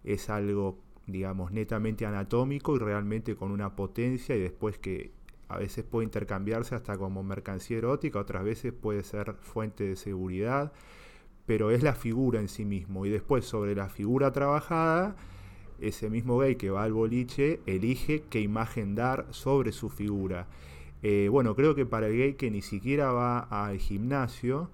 Es 0.04 0.30
algo 0.30 0.78
digamos, 1.08 1.52
netamente 1.52 2.06
anatómico 2.06 2.76
y 2.76 2.80
realmente 2.80 3.36
con 3.36 3.52
una 3.52 3.76
potencia 3.76 4.36
y 4.36 4.40
después 4.40 4.78
que 4.78 5.12
a 5.50 5.58
veces 5.58 5.84
puede 5.84 6.06
intercambiarse 6.06 6.76
hasta 6.76 6.98
como 6.98 7.24
mercancía 7.24 7.78
erótica, 7.78 8.20
otras 8.20 8.44
veces 8.44 8.74
puede 8.74 9.04
ser 9.04 9.36
fuente 9.42 9.84
de 9.84 9.96
seguridad, 9.96 10.72
pero 11.46 11.72
es 11.72 11.84
la 11.84 11.94
figura 11.94 12.40
en 12.40 12.48
sí 12.48 12.66
mismo. 12.66 13.06
Y 13.06 13.10
después 13.10 13.46
sobre 13.46 13.76
la 13.76 13.90
figura 13.90 14.32
trabajada, 14.32 15.16
ese 15.80 16.10
mismo 16.10 16.38
gay 16.38 16.56
que 16.56 16.70
va 16.70 16.84
al 16.84 16.94
boliche 16.94 17.60
elige 17.66 18.24
qué 18.30 18.40
imagen 18.40 18.96
dar 18.96 19.28
sobre 19.32 19.72
su 19.72 19.90
figura. 19.90 20.48
Eh, 21.04 21.28
bueno, 21.30 21.56
creo 21.56 21.76
que 21.76 21.86
para 21.86 22.08
el 22.08 22.18
gay 22.18 22.34
que 22.36 22.50
ni 22.50 22.62
siquiera 22.62 23.12
va 23.12 23.40
al 23.40 23.78
gimnasio, 23.78 24.70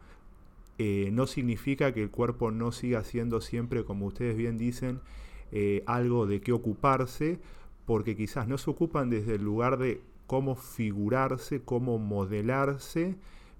eh, 0.78 1.10
no 1.12 1.28
significa 1.28 1.94
que 1.94 2.04
el 2.04 2.12
cuerpo 2.12 2.52
no 2.52 2.72
siga 2.72 3.04
siendo 3.04 3.42
siempre, 3.42 3.84
como 3.84 4.06
ustedes 4.06 4.38
bien 4.38 4.58
dicen, 4.58 5.02
eh, 5.52 5.84
algo 5.86 6.28
de 6.28 6.42
qué 6.42 6.52
ocuparse, 6.52 7.40
porque 7.86 8.16
quizás 8.16 8.48
no 8.48 8.58
se 8.58 8.70
ocupan 8.70 9.10
desde 9.10 9.36
el 9.36 9.44
lugar 9.44 9.78
de 9.78 10.02
cómo 10.28 10.56
figurarse, 10.56 11.62
cómo 11.62 11.98
modelarse, 11.98 13.16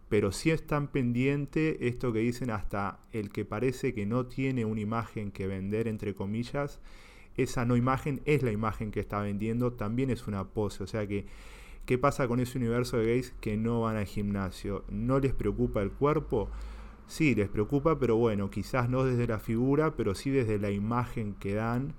pero 0.08 0.32
sí 0.32 0.52
están 0.52 0.88
pendientes 0.88 1.78
esto 1.80 2.14
que 2.14 2.20
dicen 2.20 2.50
hasta 2.50 3.00
el 3.12 3.30
que 3.30 3.46
parece 3.46 3.94
que 3.94 4.06
no 4.06 4.26
tiene 4.26 4.66
una 4.66 4.82
imagen 4.82 5.32
que 5.32 5.48
vender, 5.48 5.88
entre 5.88 6.14
comillas, 6.14 6.80
esa 7.38 7.66
no 7.66 7.78
imagen 7.78 8.22
es 8.26 8.44
la 8.44 8.52
imagen 8.52 8.92
que 8.92 9.00
está 9.00 9.22
vendiendo, 9.22 9.74
también 9.74 10.10
es 10.10 10.28
una 10.28 10.44
pose, 10.46 10.84
o 10.84 10.88
sea 10.88 11.08
que 11.08 11.26
¿qué 11.86 11.98
pasa 11.98 12.28
con 12.28 12.40
ese 12.40 12.58
universo 12.58 12.98
de 12.98 13.06
gays 13.06 13.34
que 13.40 13.58
no 13.58 13.82
van 13.82 13.96
al 13.96 14.06
gimnasio? 14.06 14.84
¿No 14.90 15.20
les 15.20 15.34
preocupa 15.34 15.82
el 15.82 15.92
cuerpo? 15.92 16.50
Sí 17.10 17.34
les 17.36 17.50
preocupa, 17.50 17.98
pero 18.00 18.16
bueno, 18.18 18.50
quizás 18.52 18.88
no 18.90 19.04
desde 19.04 19.28
la 19.28 19.40
figura, 19.40 19.96
pero 19.96 20.14
sí 20.16 20.30
desde 20.30 20.60
la 20.60 20.70
imagen 20.70 21.34
que 21.34 21.56
dan. 21.56 21.96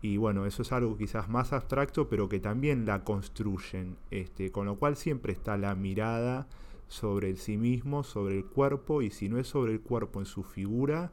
Y 0.00 0.16
bueno, 0.16 0.46
eso 0.46 0.62
es 0.62 0.72
algo 0.72 0.96
quizás 0.96 1.28
más 1.28 1.52
abstracto, 1.52 2.08
pero 2.08 2.28
que 2.28 2.40
también 2.40 2.86
la 2.86 3.04
construyen. 3.04 3.96
Este, 4.10 4.50
con 4.52 4.66
lo 4.66 4.76
cual 4.76 4.96
siempre 4.96 5.32
está 5.32 5.58
la 5.58 5.74
mirada 5.74 6.48
sobre 6.88 7.28
el 7.30 7.38
sí 7.38 7.56
mismo, 7.56 8.04
sobre 8.04 8.38
el 8.38 8.44
cuerpo, 8.46 9.02
y 9.02 9.10
si 9.10 9.28
no 9.28 9.38
es 9.38 9.48
sobre 9.48 9.72
el 9.72 9.80
cuerpo 9.80 10.20
en 10.20 10.26
su 10.26 10.44
figura, 10.44 11.12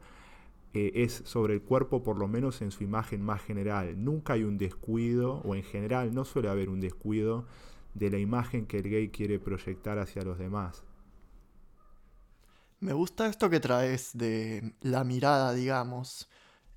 eh, 0.72 0.92
es 0.94 1.22
sobre 1.24 1.54
el 1.54 1.62
cuerpo 1.62 2.02
por 2.04 2.18
lo 2.18 2.28
menos 2.28 2.62
en 2.62 2.70
su 2.70 2.84
imagen 2.84 3.22
más 3.22 3.42
general. 3.42 4.02
Nunca 4.02 4.34
hay 4.34 4.44
un 4.44 4.58
descuido, 4.58 5.40
o 5.44 5.56
en 5.56 5.64
general 5.64 6.14
no 6.14 6.24
suele 6.24 6.48
haber 6.48 6.68
un 6.68 6.80
descuido 6.80 7.46
de 7.94 8.10
la 8.10 8.18
imagen 8.18 8.66
que 8.66 8.78
el 8.78 8.90
gay 8.90 9.08
quiere 9.08 9.40
proyectar 9.40 9.98
hacia 9.98 10.22
los 10.22 10.38
demás. 10.38 10.84
Me 12.80 12.94
gusta 12.94 13.26
esto 13.26 13.50
que 13.50 13.60
traes 13.60 14.10
de 14.14 14.74
la 14.80 15.04
mirada, 15.04 15.52
digamos. 15.52 16.28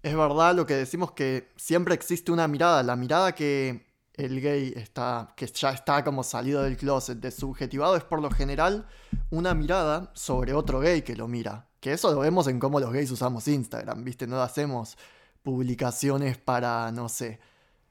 Es 0.01 0.15
verdad 0.15 0.53
lo 0.53 0.65
que 0.65 0.75
decimos 0.75 1.13
que 1.13 1.49
siempre 1.55 1.95
existe 1.95 2.31
una 2.31 2.47
mirada, 2.49 2.83
la 2.83 2.97
mirada 2.97 3.33
que 3.33 3.85
el 4.13 4.41
gay 4.41 4.73
está, 4.75 5.33
que 5.37 5.47
ya 5.47 5.71
está 5.71 6.03
como 6.03 6.23
salido 6.23 6.61
del 6.61 6.75
closet, 6.75 7.19
desubjetivado, 7.19 7.95
es 7.95 8.03
por 8.03 8.21
lo 8.21 8.29
general 8.29 8.85
una 9.29 9.53
mirada 9.53 10.11
sobre 10.13 10.53
otro 10.53 10.81
gay 10.81 11.03
que 11.03 11.15
lo 11.15 11.29
mira. 11.29 11.69
Que 11.79 11.93
eso 11.93 12.11
lo 12.13 12.19
vemos 12.19 12.47
en 12.47 12.59
cómo 12.59 12.81
los 12.81 12.91
gays 12.91 13.09
usamos 13.09 13.47
Instagram, 13.47 14.03
¿viste? 14.03 14.27
No 14.27 14.41
hacemos 14.41 14.97
publicaciones 15.41 16.37
para, 16.37 16.91
no 16.91 17.07
sé, 17.07 17.39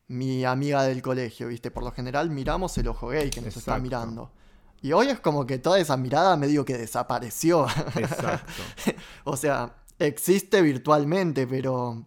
mi 0.06 0.44
amiga 0.44 0.82
del 0.84 1.00
colegio, 1.00 1.48
¿viste? 1.48 1.70
Por 1.70 1.82
lo 1.82 1.92
general 1.92 2.28
miramos 2.28 2.76
el 2.76 2.88
ojo 2.88 3.08
gay 3.08 3.30
que 3.30 3.40
nos 3.40 3.56
está 3.56 3.78
mirando. 3.78 4.30
Y 4.82 4.92
hoy 4.92 5.06
es 5.08 5.20
como 5.20 5.46
que 5.46 5.58
toda 5.58 5.78
esa 5.78 5.96
mirada 5.96 6.36
medio 6.36 6.64
que 6.64 6.76
desapareció. 6.76 7.66
Exacto. 7.94 8.62
o 9.24 9.36
sea, 9.36 9.76
existe 9.98 10.60
virtualmente, 10.60 11.46
pero 11.46 12.04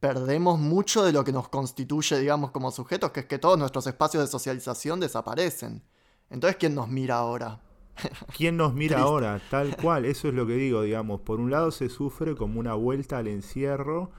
perdemos 0.00 0.58
mucho 0.58 1.04
de 1.04 1.12
lo 1.12 1.22
que 1.22 1.32
nos 1.32 1.48
constituye, 1.48 2.18
digamos, 2.18 2.50
como 2.50 2.70
sujetos, 2.70 3.10
que 3.10 3.20
es 3.20 3.26
que 3.26 3.38
todos 3.38 3.58
nuestros 3.58 3.86
espacios 3.86 4.24
de 4.24 4.26
socialización 4.26 5.00
desaparecen. 5.00 5.82
Entonces, 6.30 6.56
¿quién 6.56 6.74
nos 6.74 6.88
mira 6.88 7.16
ahora? 7.16 7.60
¿Quién 8.36 8.56
nos 8.56 8.72
mira 8.72 9.00
ahora? 9.00 9.40
Tal 9.50 9.76
cual, 9.76 10.06
eso 10.06 10.28
es 10.28 10.34
lo 10.34 10.46
que 10.46 10.54
digo, 10.54 10.80
digamos. 10.80 11.20
Por 11.20 11.40
un 11.40 11.50
lado 11.50 11.70
se 11.70 11.90
sufre 11.90 12.34
como 12.34 12.58
una 12.58 12.72
vuelta 12.72 13.18
al 13.18 13.28
encierro 13.28 14.10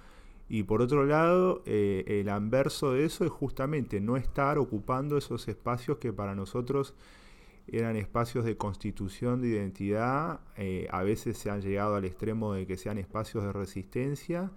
y 0.47 0.63
por 0.63 0.83
otro 0.83 1.05
lado 1.05 1.63
eh, 1.65 2.03
el 2.07 2.29
anverso 2.29 2.91
de 2.91 3.05
eso 3.05 3.25
es 3.25 3.31
justamente 3.31 3.99
no 3.99 4.17
estar 4.17 4.59
ocupando 4.59 5.17
esos 5.17 5.47
espacios 5.47 5.97
que 5.97 6.13
para 6.13 6.35
nosotros 6.35 6.93
eran 7.67 7.95
espacios 7.95 8.45
de 8.45 8.57
constitución 8.57 9.41
de 9.41 9.49
identidad, 9.49 10.41
eh, 10.57 10.87
a 10.91 11.03
veces 11.03 11.37
se 11.37 11.49
han 11.49 11.61
llegado 11.61 11.95
al 11.95 12.05
extremo 12.05 12.53
de 12.53 12.65
que 12.67 12.77
sean 12.77 12.97
espacios 12.97 13.43
de 13.43 13.53
resistencia, 13.53 14.51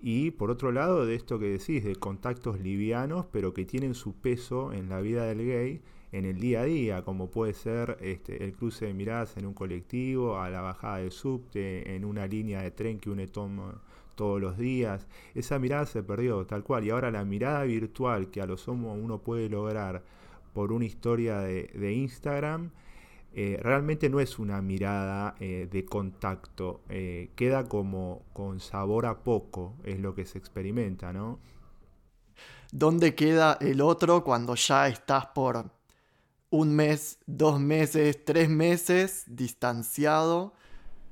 y 0.00 0.30
por 0.32 0.50
otro 0.50 0.72
lado 0.72 1.06
de 1.06 1.14
esto 1.14 1.38
que 1.38 1.46
decís, 1.46 1.84
de 1.84 1.96
contactos 1.96 2.60
livianos, 2.60 3.26
pero 3.32 3.54
que 3.54 3.64
tienen 3.64 3.94
su 3.94 4.14
peso 4.14 4.72
en 4.72 4.88
la 4.88 5.00
vida 5.00 5.24
del 5.24 5.38
gay 5.38 5.82
en 6.12 6.24
el 6.24 6.38
día 6.40 6.62
a 6.62 6.64
día, 6.64 7.02
como 7.02 7.30
puede 7.30 7.52
ser 7.52 7.98
este, 8.00 8.44
el 8.44 8.54
cruce 8.54 8.86
de 8.86 8.94
miradas 8.94 9.36
en 9.36 9.46
un 9.46 9.54
colectivo, 9.54 10.38
a 10.38 10.48
la 10.50 10.60
bajada 10.60 10.98
de 10.98 11.10
subte, 11.10 11.94
en 11.94 12.04
una 12.04 12.26
línea 12.26 12.62
de 12.62 12.70
tren 12.70 12.98
que 12.98 13.10
une 13.10 13.26
todos 13.26 14.40
los 14.40 14.56
días. 14.56 15.06
Esa 15.34 15.58
mirada 15.58 15.86
se 15.86 16.02
perdió 16.02 16.46
tal 16.46 16.62
cual, 16.62 16.84
y 16.84 16.90
ahora 16.90 17.10
la 17.10 17.24
mirada 17.24 17.64
virtual 17.64 18.30
que 18.30 18.40
a 18.40 18.46
lo 18.46 18.56
sumo 18.56 18.94
uno 18.94 19.18
puede 19.18 19.48
lograr 19.48 20.04
por 20.56 20.72
una 20.72 20.86
historia 20.86 21.40
de, 21.40 21.92
Instagram, 21.92 22.70
eh, 23.34 23.60
realmente 23.62 24.08
no 24.08 24.20
es 24.20 24.38
una 24.38 24.62
mirada 24.62 25.34
eh, 25.38 25.68
de 25.70 25.84
contacto, 25.84 26.80
eh, 26.88 27.28
queda 27.36 27.64
como 27.64 28.22
con 28.32 28.58
sabor 28.60 29.04
a 29.04 29.18
poco, 29.18 29.74
es 29.84 30.00
lo 30.00 30.14
que 30.14 30.24
se 30.24 30.38
experimenta, 30.38 31.12
¿no? 31.12 31.40
¿Dónde 32.72 33.14
queda 33.14 33.58
el 33.60 33.82
otro 33.82 34.24
cuando 34.24 34.54
ya 34.54 34.88
estás 34.88 35.26
por 35.26 35.66
un 36.48 36.74
mes, 36.74 37.18
dos 37.26 37.60
meses, 37.60 38.24
tres 38.24 38.48
meses 38.48 39.24
distanciado 39.26 40.54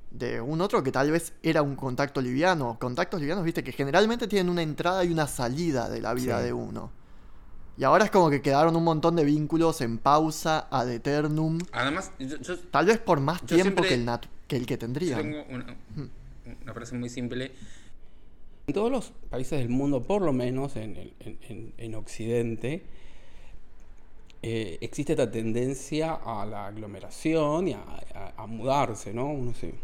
de 0.09 0.41
un 0.41 0.59
otro 0.61 0.81
que 0.81 0.91
tal 0.91 1.11
vez 1.11 1.33
era 1.43 1.61
un 1.61 1.75
contacto 1.75 2.19
liviano. 2.19 2.79
Contactos 2.79 3.19
livianos, 3.19 3.45
viste, 3.45 3.63
que 3.63 3.73
generalmente 3.73 4.27
tienen 4.27 4.49
una 4.49 4.63
entrada 4.63 5.03
y 5.03 5.11
una 5.11 5.27
salida 5.27 5.87
de 5.87 6.01
la 6.01 6.15
vida 6.15 6.41
de 6.41 6.51
uno. 6.51 7.04
Y 7.77 7.83
ahora 7.83 8.05
es 8.05 8.11
como 8.11 8.29
que 8.29 8.41
quedaron 8.41 8.75
un 8.75 8.83
montón 8.83 9.15
de 9.15 9.25
vínculos 9.25 9.81
en 9.81 9.97
pausa, 9.97 10.67
ad 10.71 10.89
eternum. 10.89 11.59
Además, 11.73 12.11
tal 12.71 12.85
vez 12.85 12.99
por 12.99 13.19
más 13.19 13.41
tiempo 13.45 13.83
que, 13.83 13.95
el 13.95 14.09
que 14.47 14.55
el 14.55 14.65
que 14.65 14.77
tendría. 14.77 15.17
tengo 15.17 15.43
una, 15.49 16.73
frase 16.73 16.95
muy 16.95 17.09
simple. 17.09 17.51
En 18.67 18.73
todos 18.73 18.89
los 18.89 19.11
países 19.29 19.59
del 19.59 19.69
mundo, 19.69 20.01
por 20.03 20.21
lo 20.21 20.31
menos 20.31 20.75
en, 20.77 21.13
en, 21.77 21.95
Occidente, 21.95 22.81
eh, 24.41 24.77
existe 24.81 25.13
esta 25.13 25.29
tendencia 25.29 26.13
a 26.13 26.45
la 26.45 26.67
aglomeración 26.67 27.67
y 27.67 27.73
a, 27.73 28.45
mudarse, 28.47 29.13
¿no? 29.13 29.27
Uno 29.27 29.53
se, 29.53 29.75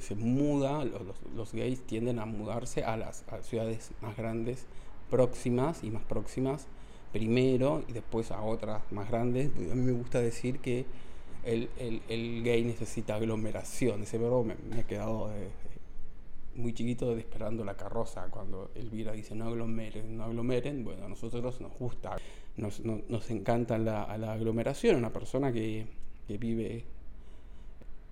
se, 0.00 0.14
muda, 0.14 0.84
los, 0.84 1.02
los, 1.34 1.52
gays 1.52 1.80
tienden 1.86 2.18
a 2.18 2.26
mudarse 2.26 2.84
a 2.84 2.96
las 2.96 3.24
ciudades 3.42 3.92
más 4.02 4.16
grandes, 4.16 4.66
próximas 5.08 5.82
y 5.82 5.90
más 5.90 6.04
próximas 6.04 6.66
primero 7.12 7.82
y 7.88 7.92
después 7.92 8.30
a 8.30 8.42
otras 8.42 8.82
más 8.92 9.08
grandes. 9.08 9.50
A 9.70 9.74
mí 9.74 9.82
me 9.82 9.92
gusta 9.92 10.20
decir 10.20 10.60
que 10.60 10.86
el, 11.44 11.68
gay 12.44 12.64
necesita 12.64 13.16
aglomeración. 13.16 14.02
Ese 14.02 14.18
verbo 14.18 14.44
me, 14.44 14.54
ha 14.78 14.86
quedado 14.86 15.30
muy 16.54 16.72
chiquito 16.72 17.14
de 17.14 17.20
esperando 17.20 17.64
la 17.64 17.76
carroza. 17.76 18.28
Cuando 18.30 18.70
Elvira 18.74 19.12
dice 19.12 19.34
no 19.34 19.48
aglomeren, 19.48 20.16
no 20.16 20.24
aglomeren, 20.24 20.84
bueno, 20.84 21.06
a 21.06 21.08
nosotros 21.08 21.60
nos 21.60 21.72
gusta, 21.78 22.16
nos, 22.56 22.80
nos 22.84 23.30
encanta 23.30 23.78
la, 23.78 24.04
aglomeración. 24.04 24.96
Una 24.96 25.12
persona 25.12 25.52
que, 25.52 25.86
vive 26.28 26.84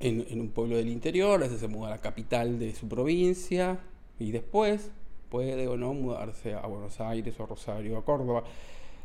en, 0.00 0.40
un 0.40 0.48
pueblo 0.48 0.76
del 0.76 0.88
interior, 0.88 1.34
a 1.34 1.44
veces 1.44 1.60
se 1.60 1.68
muda 1.68 1.88
a 1.88 1.90
la 1.90 1.98
capital 1.98 2.58
de 2.58 2.74
su 2.74 2.88
provincia 2.88 3.78
y 4.18 4.32
después 4.32 4.90
puede 5.28 5.68
o 5.68 5.76
no 5.76 5.92
mudarse 5.92 6.54
a 6.54 6.66
Buenos 6.66 7.00
Aires 7.00 7.38
o 7.38 7.46
Rosario 7.46 7.94
o 7.94 7.98
a 7.98 8.04
Córdoba. 8.04 8.44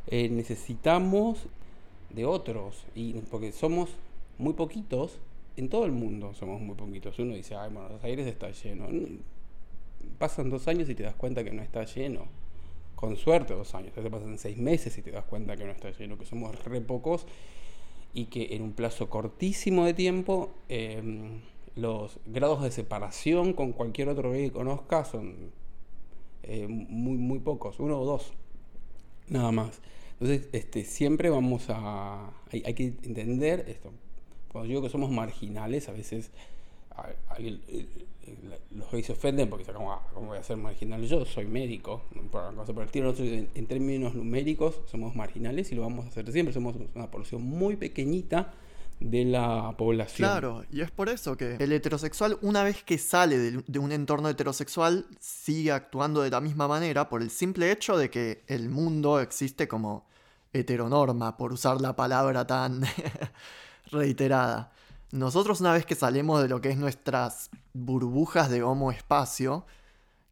Eh, 0.07 0.29
necesitamos 0.29 1.45
de 2.09 2.25
otros, 2.25 2.85
y 2.95 3.13
porque 3.31 3.51
somos 3.51 3.89
muy 4.37 4.53
poquitos, 4.53 5.17
en 5.55 5.69
todo 5.69 5.85
el 5.85 5.91
mundo 5.91 6.33
somos 6.33 6.61
muy 6.61 6.75
poquitos. 6.75 7.17
Uno 7.19 7.35
dice, 7.35 7.55
ay, 7.55 7.71
Buenos 7.71 8.03
Aires 8.03 8.27
está 8.27 8.51
lleno. 8.51 8.87
Pasan 10.17 10.49
dos 10.49 10.67
años 10.67 10.89
y 10.89 10.95
te 10.95 11.03
das 11.03 11.15
cuenta 11.15 11.43
que 11.43 11.51
no 11.51 11.61
está 11.61 11.85
lleno. 11.85 12.25
Con 12.95 13.15
suerte 13.17 13.53
dos 13.53 13.75
años. 13.75 13.93
Te 13.93 14.09
pasan 14.09 14.37
seis 14.37 14.57
meses 14.57 14.97
y 14.97 15.01
te 15.01 15.11
das 15.11 15.25
cuenta 15.25 15.55
que 15.55 15.65
no 15.65 15.71
está 15.71 15.91
lleno, 15.91 16.17
que 16.17 16.25
somos 16.25 16.63
re 16.65 16.81
pocos 16.81 17.25
y 18.13 18.25
que 18.25 18.55
en 18.55 18.61
un 18.61 18.73
plazo 18.73 19.09
cortísimo 19.09 19.85
de 19.85 19.93
tiempo 19.93 20.51
em, 20.69 21.41
los 21.75 22.19
grados 22.27 22.61
de 22.61 22.71
separación 22.71 23.53
con 23.53 23.71
cualquier 23.73 24.09
otro 24.09 24.31
que 24.31 24.51
conozca 24.51 25.03
son 25.03 25.51
eh, 26.43 26.67
muy, 26.67 27.17
muy 27.17 27.39
pocos, 27.39 27.79
uno 27.79 27.99
o 27.99 28.05
dos 28.05 28.33
nada 29.33 29.51
más. 29.51 29.81
Entonces, 30.13 30.47
este, 30.53 30.85
siempre 30.85 31.29
vamos 31.29 31.65
a... 31.69 32.31
Hay, 32.51 32.73
que 32.73 32.85
entender 32.85 33.65
esto. 33.67 33.91
Cuando 34.51 34.69
digo 34.69 34.81
que 34.81 34.89
somos 34.89 35.09
marginales, 35.09 35.89
a 35.89 35.91
veces 35.91 36.31
los 38.71 38.91
gays 38.91 39.07
se 39.07 39.11
ofenden 39.11 39.49
porque 39.49 39.63
dicen, 39.63 39.75
¿cómo, 39.75 40.27
voy 40.27 40.37
a 40.37 40.43
ser 40.43 40.57
marginal? 40.57 41.03
Yo 41.03 41.25
soy 41.25 41.45
médico, 41.45 42.03
por, 42.31 42.53
por 42.53 42.83
el 42.83 43.03
nosotros 43.03 43.27
en, 43.27 43.49
en, 43.53 43.65
términos 43.65 44.13
numéricos 44.13 44.79
somos 44.85 45.15
marginales 45.15 45.71
y 45.71 45.75
lo 45.75 45.81
vamos 45.81 46.05
a 46.05 46.09
hacer 46.09 46.31
siempre. 46.31 46.53
Somos 46.53 46.75
una 46.93 47.09
población 47.09 47.41
muy 47.41 47.75
pequeñita 47.75 48.53
de 49.03 49.25
la 49.25 49.75
población. 49.77 50.29
Claro, 50.29 50.63
y 50.71 50.81
es 50.81 50.89
por 50.89 51.09
eso 51.09 51.35
que 51.35 51.57
el 51.59 51.71
heterosexual, 51.71 52.37
una 52.41 52.63
vez 52.63 52.83
que 52.83 52.97
sale 52.97 53.37
de, 53.37 53.79
un 53.79 53.91
entorno 53.91 54.29
heterosexual, 54.29 55.05
sigue 55.19 55.71
actuando 55.71 56.21
de 56.21 56.29
la 56.29 56.39
misma 56.39 56.67
manera 56.67 57.09
por 57.09 57.21
el 57.21 57.29
simple 57.29 57.71
hecho 57.71 57.97
de 57.97 58.09
que 58.09 58.43
el 58.47 58.69
mundo 58.69 59.19
existe 59.19 59.67
como 59.67 60.05
heteronorma, 60.53 61.35
por 61.35 61.51
usar 61.51 61.81
la 61.81 61.95
palabra 61.95 62.47
tan 62.47 62.83
reiterada. 63.91 64.71
Nosotros 65.11 65.59
una 65.59 65.73
vez 65.73 65.85
que 65.85 65.95
salimos 65.95 66.41
de 66.41 66.47
lo 66.47 66.61
que 66.61 66.69
es 66.69 66.77
nuestras 66.77 67.49
burbujas 67.73 68.49
de 68.49 68.63
homo 68.63 68.91
espacio, 68.91 69.65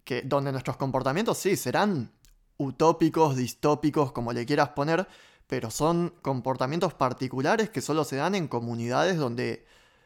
que, 0.05 0.21
donde 0.21 0.51
nuestros 0.51 0.77
comportamientos 0.77 1.37
sí 1.37 1.55
serán 1.57 2.11
utópicos, 2.57 3.35
distópicos, 3.35 4.11
como 4.11 4.31
le 4.31 4.45
quieras 4.45 4.69
poner, 4.69 5.07
pero 5.51 5.69
son 5.69 6.13
comportamientos 6.21 6.93
particulares 6.93 7.69
que 7.69 7.81
solo 7.81 8.05
se 8.05 8.15
dan 8.15 8.35
en 8.35 8.47
comunidades 8.47 9.17
donde 9.17 9.65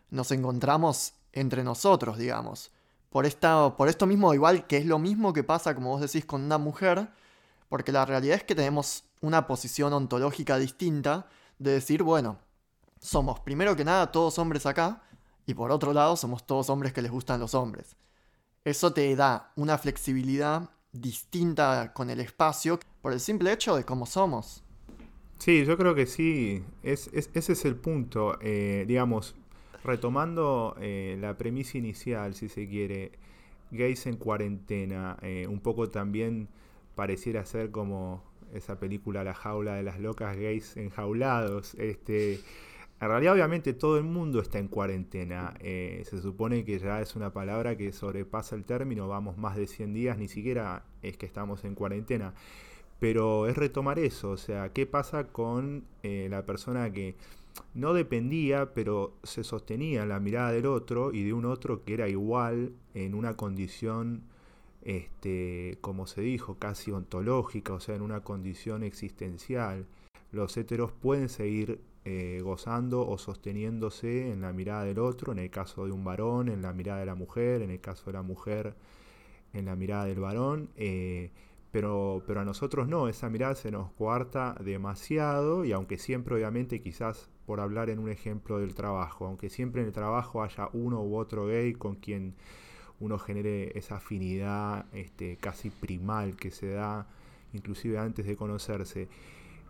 nos 0.09 0.31
encontramos 0.31 1.13
entre 1.33 1.63
nosotros, 1.63 2.17
digamos. 2.17 2.71
Por, 3.11 3.27
esta, 3.27 3.77
por 3.77 3.87
esto 3.87 4.07
mismo, 4.07 4.33
igual 4.33 4.65
que 4.65 4.77
es 4.77 4.87
lo 4.87 4.97
mismo 4.97 5.33
que 5.33 5.43
pasa, 5.43 5.75
como 5.75 5.91
vos 5.91 6.01
decís, 6.01 6.25
con 6.25 6.41
una 6.41 6.57
mujer, 6.57 7.09
porque 7.69 7.91
la 7.91 8.07
realidad 8.07 8.37
es 8.37 8.43
que 8.43 8.55
tenemos 8.55 9.03
una 9.21 9.45
posición 9.45 9.93
ontológica 9.93 10.57
distinta 10.57 11.27
de 11.59 11.73
decir, 11.73 12.01
bueno, 12.01 12.39
somos 12.99 13.39
primero 13.39 13.75
que 13.75 13.85
nada 13.85 14.11
todos 14.11 14.39
hombres 14.39 14.65
acá, 14.65 15.03
y 15.45 15.53
por 15.53 15.69
otro 15.69 15.93
lado 15.93 16.15
somos 16.15 16.47
todos 16.47 16.71
hombres 16.71 16.91
que 16.91 17.03
les 17.03 17.11
gustan 17.11 17.39
los 17.39 17.53
hombres. 17.53 17.95
Eso 18.63 18.93
te 18.93 19.15
da 19.15 19.51
una 19.57 19.77
flexibilidad 19.77 20.71
distinta 20.91 21.93
con 21.93 22.09
el 22.09 22.19
espacio 22.19 22.79
por 23.03 23.13
el 23.13 23.19
simple 23.19 23.51
hecho 23.51 23.75
de 23.75 23.85
cómo 23.85 24.07
somos. 24.07 24.64
Sí, 25.37 25.63
yo 25.65 25.77
creo 25.77 25.93
que 25.93 26.05
sí, 26.05 26.63
es, 26.81 27.09
ese 27.13 27.53
es 27.53 27.65
el 27.65 27.75
punto. 27.75 28.37
Eh, 28.41 28.85
digamos, 28.87 29.35
retomando 29.83 30.75
eh, 30.79 31.17
la 31.19 31.37
premisa 31.37 31.77
inicial, 31.77 32.33
si 32.33 32.49
se 32.49 32.67
quiere, 32.67 33.11
gays 33.71 34.07
en 34.07 34.17
cuarentena, 34.17 35.17
eh, 35.21 35.45
un 35.49 35.59
poco 35.59 35.89
también 35.89 36.47
pareciera 36.95 37.45
ser 37.45 37.71
como 37.71 38.23
esa 38.53 38.79
película 38.79 39.23
La 39.23 39.33
jaula 39.33 39.75
de 39.75 39.83
las 39.83 39.99
locas 39.99 40.37
gays 40.37 40.77
enjaulados. 40.77 41.75
Este, 41.75 42.35
en 43.01 43.07
realidad 43.09 43.33
obviamente 43.33 43.73
todo 43.73 43.97
el 43.97 44.03
mundo 44.03 44.39
está 44.39 44.59
en 44.59 44.67
cuarentena. 44.69 45.53
se 45.59 46.21
supone 46.21 46.63
que 46.63 46.79
ya 46.79 47.01
es 47.01 47.15
una 47.15 47.33
palabra 47.33 47.75
que 47.77 47.91
sobrepasa 47.91 48.55
el 48.55 48.63
término, 48.63 49.07
vamos 49.07 49.37
más 49.37 49.57
de 49.57 49.67
100 49.67 49.93
días, 49.93 50.17
ni 50.17 50.27
siquiera 50.29 50.85
es 51.01 51.17
que 51.17 51.25
estamos 51.25 51.65
en 51.65 51.75
cuarentena 51.75 52.33
pero 52.99 53.47
es 53.47 53.57
retomar 53.57 53.99
eso, 53.99 54.31
o 54.31 54.37
sea, 54.37 54.71
¿qué 54.73 54.85
pasa 54.85 55.27
con 55.27 55.83
eh, 56.03 56.27
la 56.29 56.45
persona 56.45 56.91
que 56.91 57.15
no 57.73 57.93
dependía, 57.93 58.73
pero 58.73 59.13
se 59.23 59.43
sostenía 59.43 60.03
en 60.03 60.09
la 60.09 60.19
mirada 60.19 60.51
del 60.51 60.65
otro 60.65 61.13
y 61.13 61.23
de 61.23 61.33
un 61.33 61.45
otro 61.45 61.83
que 61.83 61.93
era 61.93 62.07
igual 62.07 62.73
en 62.93 63.13
una 63.15 63.35
condición, 63.35 64.23
este, 64.83 65.77
como 65.81 66.07
se 66.07 66.21
dijo, 66.21 66.55
casi 66.55 66.91
ontológica, 66.91 67.73
o 67.73 67.79
sea, 67.79 67.95
en 67.95 68.01
una 68.01 68.21
condición 68.21 68.83
existencial? 68.83 69.85
Los 70.31 70.57
heteros 70.57 70.91
pueden 70.91 71.29
seguir 71.29 71.81
eh, 72.03 72.39
gozando 72.43 73.07
o 73.07 73.17
sosteniéndose 73.17 74.31
en 74.31 74.41
la 74.41 74.53
mirada 74.53 74.83
del 74.83 74.99
otro, 74.99 75.31
en 75.31 75.39
el 75.39 75.49
caso 75.49 75.85
de 75.85 75.91
un 75.91 76.03
varón, 76.03 76.49
en 76.49 76.61
la 76.61 76.73
mirada 76.73 76.99
de 76.99 77.05
la 77.05 77.15
mujer, 77.15 77.61
en 77.61 77.71
el 77.71 77.81
caso 77.81 78.05
de 78.07 78.13
la 78.13 78.21
mujer, 78.21 78.75
en 79.53 79.65
la 79.65 79.75
mirada 79.75 80.05
del 80.05 80.19
varón. 80.19 80.69
Eh, 80.75 81.31
pero, 81.75 82.23
pero 82.25 82.39
a 82.39 82.45
nosotros 82.45 82.87
no, 82.87 83.09
esa 83.09 83.29
mirada 83.29 83.53
se 83.53 83.69
nos 83.69 83.91
coarta 83.91 84.55
demasiado 84.63 85.65
y 85.65 85.73
aunque 85.73 85.97
siempre 85.97 86.33
obviamente 86.33 86.79
quizás 86.79 87.29
por 87.45 87.59
hablar 87.59 87.89
en 87.89 87.99
un 87.99 88.09
ejemplo 88.09 88.59
del 88.59 88.73
trabajo, 88.73 89.25
aunque 89.25 89.49
siempre 89.49 89.81
en 89.81 89.87
el 89.87 89.93
trabajo 89.93 90.41
haya 90.41 90.69
uno 90.71 91.03
u 91.03 91.17
otro 91.17 91.47
gay 91.47 91.73
con 91.73 91.95
quien 91.95 92.33
uno 93.01 93.19
genere 93.19 93.77
esa 93.77 93.97
afinidad 93.97 94.85
este, 94.93 95.35
casi 95.35 95.69
primal 95.69 96.37
que 96.37 96.49
se 96.49 96.69
da 96.69 97.09
inclusive 97.51 97.97
antes 97.97 98.25
de 98.25 98.37
conocerse, 98.37 99.09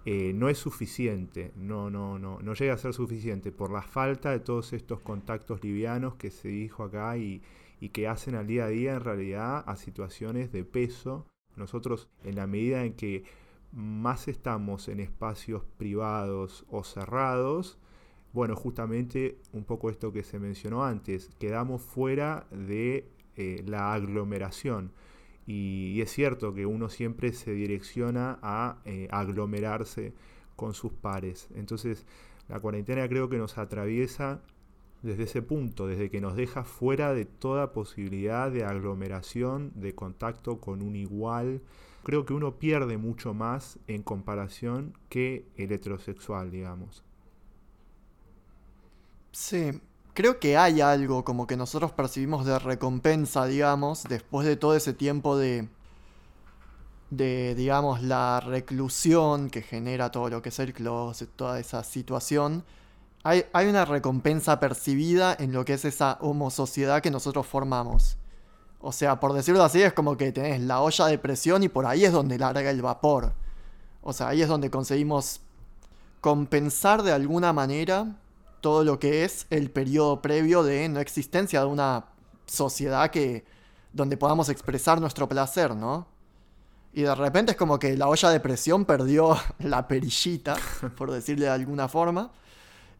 eh, 0.06 0.32
no 0.36 0.48
es 0.48 0.60
suficiente, 0.60 1.54
no, 1.56 1.90
no, 1.90 2.20
no, 2.20 2.38
no 2.40 2.54
llega 2.54 2.76
a 2.76 2.78
ser 2.78 2.94
suficiente 2.94 3.52
por 3.52 3.72
la 3.72 3.82
falta 3.82 4.30
de 4.30 4.42
todos 4.42 4.74
estos 4.74 5.00
contactos 5.00 5.64
livianos 5.64 6.14
que 6.18 6.30
se 6.30 6.50
dijo 6.50 6.84
acá 6.84 7.18
y, 7.18 7.42
y 7.80 7.90
que 7.90 8.08
hacen 8.08 8.36
al 8.36 8.46
día 8.46 8.66
a 8.66 8.68
día 8.68 8.94
en 8.94 9.02
realidad 9.02 9.64
a 9.66 9.76
situaciones 9.76 10.52
de 10.52 10.64
peso 10.64 11.26
nosotros, 11.58 12.08
en 12.24 12.36
la 12.36 12.48
medida 12.48 12.84
en 12.84 12.94
que 12.94 13.24
más 13.72 14.28
estamos 14.28 14.88
en 14.88 15.00
espacios 15.00 15.64
privados 15.78 16.66
o 16.70 16.84
cerrados, 16.84 17.78
bueno, 18.34 18.56
justamente 18.56 19.38
un 19.54 19.64
poco 19.64 19.90
esto 19.90 20.12
que 20.12 20.24
se 20.24 20.40
mencionó 20.40 20.84
antes, 20.84 21.30
quedamos 21.40 21.82
fuera 21.82 22.48
de 22.52 23.10
eh, 23.38 23.64
la 23.66 23.94
aglomeración. 23.94 24.92
Y, 25.48 26.02
es 26.02 26.12
cierto 26.12 26.54
que 26.54 26.66
uno 26.66 26.90
siempre 26.90 27.32
se 27.34 27.52
direcciona 27.52 28.40
a 28.42 28.82
eh, 28.86 29.08
aglomerarse 29.12 30.14
con 30.56 30.74
sus 30.74 30.92
pares. 30.92 31.50
Entonces, 31.56 32.06
la 32.48 32.60
cuarentena 32.60 33.08
creo 33.08 33.30
que 33.30 33.38
nos 33.38 33.58
atraviesa 33.58 34.42
desde 35.06 35.24
ese 35.24 35.42
punto, 35.44 35.86
desde 35.88 36.10
que 36.10 36.20
nos 36.20 36.36
deja 36.36 36.64
fuera 36.64 37.14
de 37.14 37.26
toda 37.26 37.74
posibilidad 37.74 38.52
de 38.52 38.66
aglomeración, 38.66 39.72
de 39.76 39.94
contacto 39.94 40.60
con 40.60 40.82
un 40.82 40.96
igual. 40.96 41.62
Creo 42.04 42.26
que 42.26 42.34
uno 42.34 42.56
pierde 42.56 42.98
mucho 42.98 43.34
más 43.34 43.78
en 43.88 44.02
comparación 44.02 44.98
que 45.08 45.46
el 45.58 45.72
heterosexual, 45.72 46.50
digamos. 46.50 47.04
Sí, 49.32 49.80
creo 50.14 50.40
que 50.40 50.58
hay 50.58 50.82
algo 50.82 51.24
como 51.24 51.46
que 51.46 51.56
nosotros 51.56 51.92
percibimos 51.92 52.46
de 52.46 52.58
recompensa, 52.58 53.46
digamos, 53.46 54.04
después 54.06 54.48
de 54.48 54.56
todo 54.56 54.76
ese 54.76 54.94
tiempo 54.94 55.38
de, 55.38 55.68
de 57.12 57.54
digamos, 57.54 58.02
la 58.02 58.40
reclusión 58.40 59.52
que 59.52 59.62
genera 59.62 60.12
todo 60.12 60.30
lo 60.30 60.42
que 60.42 60.50
es 60.50 60.60
el 60.60 60.74
closet, 60.74 61.30
toda 61.36 61.60
esa 61.60 61.84
situación. 61.84 62.64
Hay, 63.28 63.44
una 63.68 63.86
recompensa 63.86 64.60
percibida 64.60 65.36
en 65.40 65.52
lo 65.52 65.66
que 65.66 65.74
es 65.74 65.84
esa 65.84 66.20
homosociedad 66.22 67.02
que 67.02 67.10
nosotros 67.10 67.48
formamos. 67.48 68.18
O 68.80 68.92
sea, 68.92 69.20
por 69.20 69.34
decirlo 69.34 69.64
así, 69.64 69.82
es 69.82 69.94
como 69.94 70.16
que 70.16 70.32
tenés 70.32 70.62
la 70.62 70.80
olla 70.80 71.08
de 71.08 71.18
presión 71.18 71.64
y 71.64 71.68
por 71.68 71.88
ahí 71.88 72.06
es 72.06 72.12
donde 72.12 72.38
larga 72.38 72.70
el 72.70 72.84
vapor. 72.84 73.34
O 74.04 74.14
sea, 74.14 74.28
ahí 74.28 74.44
es 74.44 74.48
donde 74.48 74.70
conseguimos 74.70 75.42
compensar 76.22 77.02
de 77.02 77.14
alguna 77.14 77.52
manera 77.52 78.16
todo 78.62 78.84
lo 78.84 79.00
que 79.00 79.24
es 79.24 79.48
el 79.50 79.72
periodo 79.72 80.22
previo 80.22 80.62
de 80.62 80.88
no 80.88 81.00
existencia 81.00 81.62
de 81.62 81.66
una 81.66 82.06
sociedad 82.46 83.10
que 83.10 83.44
donde 83.92 84.18
podamos 84.18 84.50
expresar 84.50 85.02
nuestro 85.02 85.28
placer, 85.28 85.76
¿no? 85.76 86.06
Y 86.94 87.02
de 87.02 87.16
repente 87.16 87.54
es 87.54 87.58
como 87.58 87.80
que 87.80 87.98
la 87.98 88.08
olla 88.08 88.30
de 88.30 88.40
presión 88.40 88.86
perdió 88.86 89.36
la 89.58 89.88
perillita, 89.88 90.58
por 90.96 91.10
decirle 91.10 91.46
de 91.46 91.52
alguna 91.54 91.88
forma, 91.88 92.32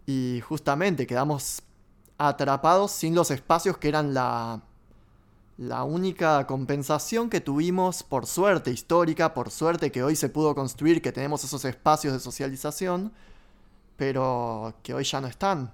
y 0.06 0.42
justamente 0.42 1.08
quedamos 1.08 1.62
atrapados 2.18 2.92
sin 2.92 3.16
los 3.16 3.32
espacios 3.32 3.78
que 3.78 3.90
eran 3.90 4.14
la 4.14 4.62
la 5.58 5.84
única 5.84 6.46
compensación 6.48 7.30
que 7.30 7.40
tuvimos 7.40 8.04
por 8.04 8.26
suerte 8.26 8.72
histórica, 8.72 9.34
por 9.34 9.50
suerte 9.50 9.92
que 9.92 10.04
hoy 10.04 10.16
se 10.16 10.30
pudo 10.30 10.54
construir, 10.54 11.02
que 11.02 11.12
tenemos 11.12 11.44
esos 11.44 11.64
espacios 11.64 12.14
de 12.14 12.20
socialización, 12.20 13.14
pero 13.96 14.76
que 14.84 14.94
hoy 14.94 15.06
ya 15.06 15.22
no 15.22 15.28
están. 15.28 15.74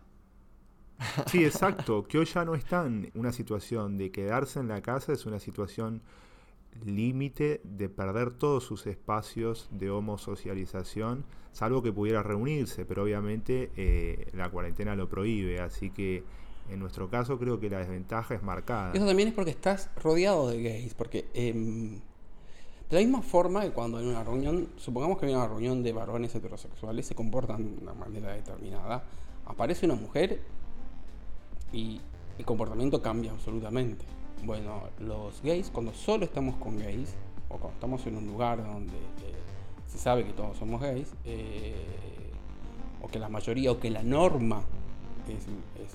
Sí, 1.26 1.44
exacto, 1.44 2.08
que 2.08 2.20
hoy 2.20 2.26
ya 2.26 2.46
no 2.46 2.54
están. 2.54 3.10
Una 3.16 3.32
situación 3.32 3.98
de 3.98 4.12
quedarse 4.12 4.60
en 4.60 4.68
la 4.68 4.82
casa 4.82 5.14
es 5.14 5.26
una 5.26 5.40
situación 5.40 6.04
límite 6.86 7.62
de 7.64 7.90
perder 7.90 8.32
todos 8.32 8.64
sus 8.64 8.88
espacios 8.88 9.68
de 9.72 9.90
homosocialización, 9.90 11.26
salvo 11.52 11.82
que 11.82 11.92
pudiera 11.92 12.24
reunirse, 12.24 12.86
pero 12.86 13.04
obviamente 13.04 13.72
eh, 13.76 14.28
la 14.34 14.50
cuarentena 14.50 14.96
lo 14.96 15.10
prohíbe, 15.10 15.60
así 15.60 15.90
que 15.90 16.24
en 16.70 16.80
nuestro 16.80 17.10
caso 17.10 17.38
creo 17.38 17.60
que 17.60 17.70
la 17.70 17.80
desventaja 17.80 18.36
es 18.36 18.44
marcada. 18.44 18.94
Eso 18.94 19.06
también 19.06 19.30
es 19.30 19.34
porque 19.34 19.52
estás 19.52 19.90
rodeado 20.02 20.50
de 20.50 20.62
gays, 20.62 20.94
porque 20.94 21.28
em, 21.34 22.00
de 22.90 22.98
la 22.98 23.00
misma 23.00 23.22
forma 23.22 23.62
que 23.62 23.72
cuando 23.72 23.98
hay 23.98 24.06
una 24.06 24.24
reunión, 24.24 24.70
supongamos 24.78 25.18
que 25.18 25.26
hay 25.26 25.34
una 25.34 25.48
reunión 25.48 25.84
de 25.84 25.94
varones 25.94 26.34
heterosexuales, 26.36 27.06
se 27.06 27.16
comportan 27.16 27.76
de 27.76 27.82
una 27.82 27.94
manera 27.94 28.34
determinada, 28.34 29.04
aparece 29.46 29.86
una 29.86 29.96
mujer 29.96 30.42
y 31.74 32.00
el 32.38 32.46
comportamiento 32.46 33.02
cambia 33.02 33.32
absolutamente. 33.32 34.06
Bueno, 34.44 34.82
los 35.00 35.40
gays, 35.44 35.70
cuando 35.70 35.94
solo 35.94 36.26
estamos 36.26 36.56
con 36.56 36.80
gays, 36.80 37.14
o 37.48 37.58
cuando 37.58 37.74
estamos 37.74 38.08
en 38.08 38.18
un 38.18 38.26
lugar 38.26 38.66
donde 38.66 38.98
eh, 38.98 39.36
se 39.88 40.00
sabe 40.00 40.26
que 40.26 40.34
todos 40.34 40.58
somos 40.58 40.82
gays, 40.82 41.14
eh, 41.26 41.76
o 43.04 43.08
que 43.08 43.20
la 43.20 43.30
mayoría, 43.30 43.72
o 43.72 43.80
que 43.80 43.92
la 43.92 44.02
norma 44.02 44.64
es, 45.28 45.46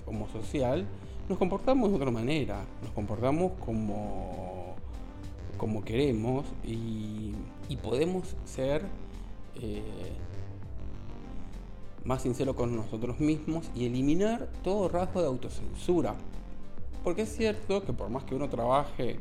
homosocial, 0.06 0.87
nos 1.28 1.38
comportamos 1.38 1.90
de 1.90 1.96
otra 1.96 2.12
manera, 2.12 2.64
nos 2.82 2.92
comportamos 2.92 3.52
como, 3.64 4.76
como 5.56 5.85
queremos 5.85 6.44
y, 6.64 7.35
podemos 7.82 8.37
ser 8.44 8.85
eh, 9.61 9.82
más 12.04 12.22
sinceros 12.22 12.54
con 12.54 12.74
nosotros 12.74 13.18
mismos 13.18 13.70
y 13.74 13.87
eliminar 13.87 14.48
todo 14.62 14.88
rasgo 14.88 15.20
de 15.20 15.26
autocensura. 15.26 16.14
Porque 17.07 17.23
es 17.23 17.37
cierto 17.37 17.85
que 17.85 17.92
por 17.92 18.11
más 18.11 18.25
que 18.25 18.35
uno 18.35 18.49
trabaje 18.49 19.21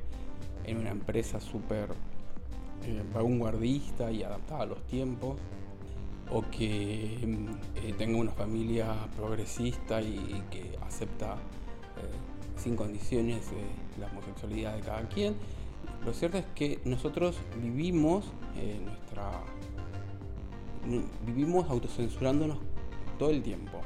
en 0.63 0.77
una 0.77 0.89
empresa 0.89 1.39
súper 1.39 1.89
eh, 2.83 3.03
vanguardista 3.13 4.11
y 4.11 4.23
adaptada 4.23 4.63
a 4.63 4.65
los 4.65 4.81
tiempos, 4.87 5.37
o 6.31 6.41
que 6.49 7.13
eh, 7.75 7.93
tenga 7.95 8.17
una 8.17 8.31
familia 8.31 8.87
progresista 9.15 10.01
y, 10.01 10.41
que 10.49 10.75
acepta 10.83 11.33
eh, 11.33 12.57
sin 12.59 12.75
condiciones 12.75 13.49
eh, 13.51 13.99
la 13.99 14.07
homosexualidad 14.07 14.77
de 14.77 14.81
cada 14.81 15.07
quien. 15.07 15.35
Lo 16.03 16.11
cierto 16.11 16.39
es 16.39 16.45
que 16.55 16.79
nosotros 16.85 17.37
vivimos 17.61 18.25
nuestra 18.83 19.43
vivimos 21.23 21.69
autocensurándonos 21.69 22.57
todo 23.19 23.29
el 23.29 23.43
tiempo 23.43 23.79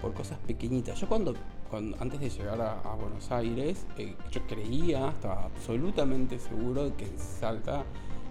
por 0.00 0.14
cosas 0.14 0.38
pequeñitas. 0.46 0.98
Yo 0.98 1.08
cuando, 1.08 1.34
antes 1.72 2.20
de 2.20 2.30
llegar 2.30 2.60
a, 2.60 2.94
Buenos 2.94 3.30
Aires, 3.30 3.86
yo 4.30 4.46
creía, 4.46 5.08
estaba 5.08 5.44
absolutamente 5.44 6.38
seguro 6.38 6.84
de 6.84 6.94
que 6.94 7.06
Salta 7.18 7.84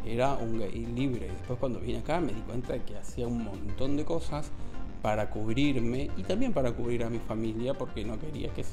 era 0.05 0.33
un 0.33 0.59
gay 0.59 0.85
libre. 0.85 1.29
Después 1.29 1.59
cuando 1.59 1.79
vine 1.79 1.99
acá 1.99 2.19
me 2.19 2.33
di 2.33 2.41
cuenta 2.41 2.73
de 2.73 2.83
que 2.83 2.97
hacía 2.97 3.27
un 3.27 3.43
montón 3.43 3.97
de 3.97 4.05
cosas 4.05 4.51
para 5.01 5.29
cubrirme 5.29 6.09
y 6.17 6.23
también 6.23 6.53
para 6.53 6.71
cubrir 6.71 7.03
a 7.03 7.09
mi 7.09 7.19
familia 7.19 7.73
porque 7.73 8.03
no 8.03 8.19
quería 8.19 8.49
que 8.53 8.63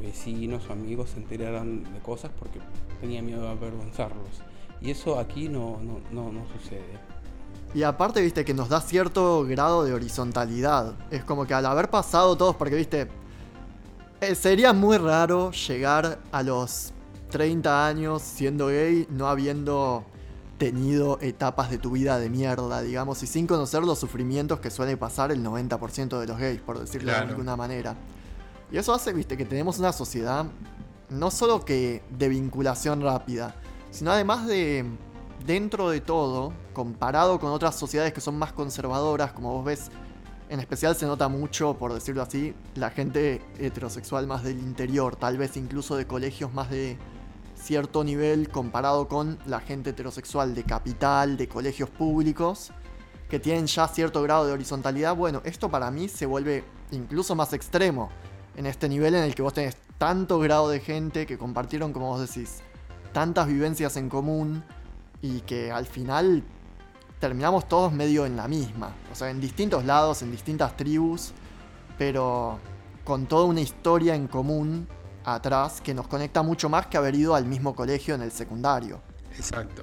vecinos 0.00 0.68
o 0.68 0.72
amigos 0.72 1.10
se 1.10 1.18
enteraran 1.18 1.82
de 1.82 1.98
cosas 2.00 2.30
porque 2.38 2.60
tenía 3.00 3.22
miedo 3.22 3.42
de 3.42 3.48
avergonzarlos. 3.48 4.42
Y 4.80 4.90
eso 4.90 5.18
aquí 5.18 5.48
no, 5.48 5.80
no, 6.12 6.32
no, 6.32 6.46
sucede. 6.56 6.98
Y 7.74 7.82
aparte, 7.82 8.22
viste, 8.22 8.44
que 8.44 8.54
nos 8.54 8.68
da 8.68 8.80
cierto 8.80 9.44
grado 9.44 9.84
de 9.84 9.92
horizontalidad. 9.92 10.94
Es 11.10 11.22
como 11.24 11.46
que 11.46 11.54
al 11.54 11.66
haber 11.66 11.90
pasado 11.90 12.36
todos, 12.36 12.56
porque, 12.56 12.76
viste, 12.76 13.08
eh, 14.20 14.34
sería 14.34 14.72
muy 14.72 14.96
raro 14.96 15.52
llegar 15.52 16.18
a 16.32 16.42
los 16.42 16.92
30 17.30 17.86
años 17.86 18.22
siendo 18.22 18.68
gay, 18.68 19.06
no 19.10 19.28
habiendo 19.28 20.04
tenido 20.56 21.18
etapas 21.20 21.70
de 21.70 21.78
tu 21.78 21.92
vida 21.92 22.18
de 22.18 22.28
mierda, 22.28 22.82
digamos, 22.82 23.22
y 23.22 23.26
sin 23.26 23.46
conocer 23.46 23.84
los 23.84 23.98
sufrimientos 23.98 24.58
que 24.60 24.70
suele 24.70 24.96
pasar 24.96 25.30
el 25.30 25.44
90% 25.44 26.18
de 26.18 26.26
los 26.26 26.38
gays, 26.38 26.60
por 26.60 26.80
decirlo 26.80 27.12
de 27.12 27.18
alguna 27.18 27.56
manera. 27.56 27.94
Y 28.72 28.76
eso 28.78 28.92
hace, 28.92 29.12
viste, 29.12 29.36
que 29.36 29.44
tenemos 29.44 29.78
una 29.78 29.92
sociedad 29.92 30.46
no 31.10 31.30
solo 31.30 31.64
que 31.64 32.02
de 32.10 32.28
vinculación 32.28 33.00
rápida, 33.00 33.54
sino 33.90 34.10
además 34.10 34.46
de, 34.46 34.84
dentro 35.46 35.90
de 35.90 36.00
todo, 36.00 36.52
comparado 36.72 37.38
con 37.38 37.50
otras 37.50 37.76
sociedades 37.76 38.12
que 38.12 38.20
son 38.20 38.38
más 38.38 38.52
conservadoras, 38.52 39.32
como 39.32 39.52
vos 39.52 39.64
ves, 39.64 39.90
en 40.48 40.60
especial 40.60 40.96
se 40.96 41.06
nota 41.06 41.28
mucho, 41.28 41.74
por 41.74 41.92
decirlo 41.92 42.22
así, 42.22 42.54
la 42.74 42.90
gente 42.90 43.42
heterosexual 43.58 44.26
más 44.26 44.42
del 44.44 44.58
interior, 44.58 45.16
tal 45.16 45.36
vez 45.36 45.56
incluso 45.56 45.96
de 45.96 46.06
colegios 46.06 46.52
más 46.52 46.70
de 46.70 46.98
cierto 47.54 48.04
nivel 48.04 48.48
comparado 48.48 49.08
con 49.08 49.38
la 49.46 49.60
gente 49.60 49.90
heterosexual 49.90 50.54
de 50.54 50.64
capital, 50.64 51.36
de 51.36 51.48
colegios 51.48 51.90
públicos, 51.90 52.72
que 53.28 53.38
tienen 53.38 53.66
ya 53.66 53.88
cierto 53.88 54.22
grado 54.22 54.46
de 54.46 54.52
horizontalidad. 54.52 55.14
Bueno, 55.14 55.42
esto 55.44 55.70
para 55.70 55.90
mí 55.90 56.08
se 56.08 56.24
vuelve 56.24 56.64
incluso 56.92 57.34
más 57.34 57.52
extremo 57.52 58.10
en 58.56 58.66
este 58.66 58.88
nivel 58.88 59.14
en 59.14 59.24
el 59.24 59.34
que 59.34 59.42
vos 59.42 59.52
tenés 59.52 59.76
tanto 59.98 60.38
grado 60.38 60.70
de 60.70 60.80
gente 60.80 61.26
que 61.26 61.36
compartieron, 61.36 61.92
como 61.92 62.08
vos 62.08 62.20
decís, 62.20 62.60
tantas 63.12 63.48
vivencias 63.48 63.96
en 63.96 64.08
común 64.08 64.64
y 65.22 65.40
que 65.40 65.70
al 65.70 65.86
final 65.86 66.42
terminamos 67.18 67.68
todos 67.68 67.92
medio 67.92 68.26
en 68.26 68.36
la 68.36 68.48
misma. 68.48 68.94
O 69.12 69.14
sea, 69.14 69.30
en 69.30 69.40
distintos 69.40 69.84
lados, 69.84 70.22
en 70.22 70.30
distintas 70.30 70.76
tribus, 70.76 71.32
pero 71.96 72.58
con 73.04 73.26
toda 73.26 73.46
una 73.46 73.60
historia 73.60 74.14
en 74.14 74.28
común 74.28 74.86
atrás 75.24 75.80
que 75.80 75.94
nos 75.94 76.06
conecta 76.06 76.42
mucho 76.42 76.68
más 76.68 76.86
que 76.86 76.96
haber 76.96 77.14
ido 77.14 77.34
al 77.34 77.46
mismo 77.46 77.74
colegio 77.74 78.14
en 78.14 78.22
el 78.22 78.30
secundario. 78.30 79.00
Exacto. 79.36 79.82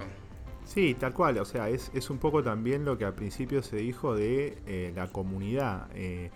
Sí, 0.66 0.96
tal 0.96 1.14
cual, 1.14 1.38
o 1.38 1.46
sea, 1.46 1.70
es, 1.70 2.10
un 2.10 2.18
poco 2.18 2.44
también 2.44 2.86
lo 2.86 2.98
que 2.98 3.06
al 3.06 3.14
principio 3.14 3.62
se 3.62 3.78
dijo 3.78 4.16
de 4.16 4.58
eh, 4.66 4.92
la 4.96 5.08
comunidad. 5.08 5.88
Eh, 5.94 6.32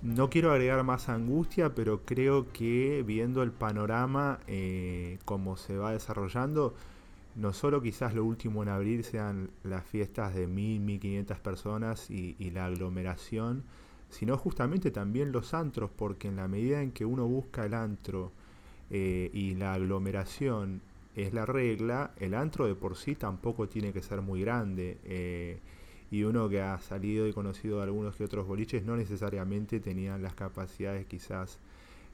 no 0.00 0.30
quiero 0.30 0.52
agregar 0.52 0.82
más 0.84 1.08
angustia, 1.08 1.74
pero 1.74 2.02
creo 2.04 2.50
que 2.52 3.02
viendo 3.06 3.42
el 3.42 3.52
panorama, 3.52 4.38
eh, 4.46 5.18
como 5.24 5.56
se 5.56 5.76
va 5.76 5.92
desarrollando, 5.92 6.74
no 7.38 7.52
solo 7.52 7.80
quizás 7.80 8.14
lo 8.14 8.24
último 8.24 8.64
en 8.64 8.68
abrir 8.68 9.04
sean 9.04 9.50
las 9.62 9.84
fiestas 9.84 10.34
de 10.34 10.48
1000, 10.48 10.80
1500 10.80 11.38
personas 11.38 12.10
y, 12.10 12.34
la 12.50 12.66
aglomeración, 12.66 13.62
sino 14.10 14.36
justamente 14.36 14.90
también 14.90 15.30
los 15.30 15.54
antros, 15.54 15.88
porque 15.94 16.26
en 16.26 16.36
la 16.36 16.48
medida 16.48 16.82
en 16.82 16.90
que 16.90 17.04
uno 17.04 17.28
busca 17.28 17.64
el 17.64 17.74
antro 17.74 18.32
eh, 18.90 19.30
y 19.32 19.54
la 19.54 19.74
aglomeración 19.74 20.82
es 21.14 21.32
la 21.32 21.46
regla, 21.46 22.10
el 22.18 22.34
antro 22.34 22.66
de 22.66 22.74
por 22.74 22.96
sí 22.96 23.14
tampoco 23.14 23.68
tiene 23.68 23.92
que 23.92 24.02
ser 24.02 24.20
muy 24.20 24.40
grande. 24.40 24.98
Eh, 25.04 25.60
y 26.10 26.24
uno 26.24 26.48
que 26.48 26.60
ha 26.60 26.80
salido 26.80 27.28
y 27.28 27.32
conocido 27.32 27.82
algunos 27.82 28.16
que 28.16 28.24
otros 28.24 28.48
boliches 28.48 28.84
no 28.84 28.96
necesariamente 28.96 29.78
tenían 29.78 30.22
las 30.22 30.34
capacidades 30.34 31.06
quizás 31.06 31.60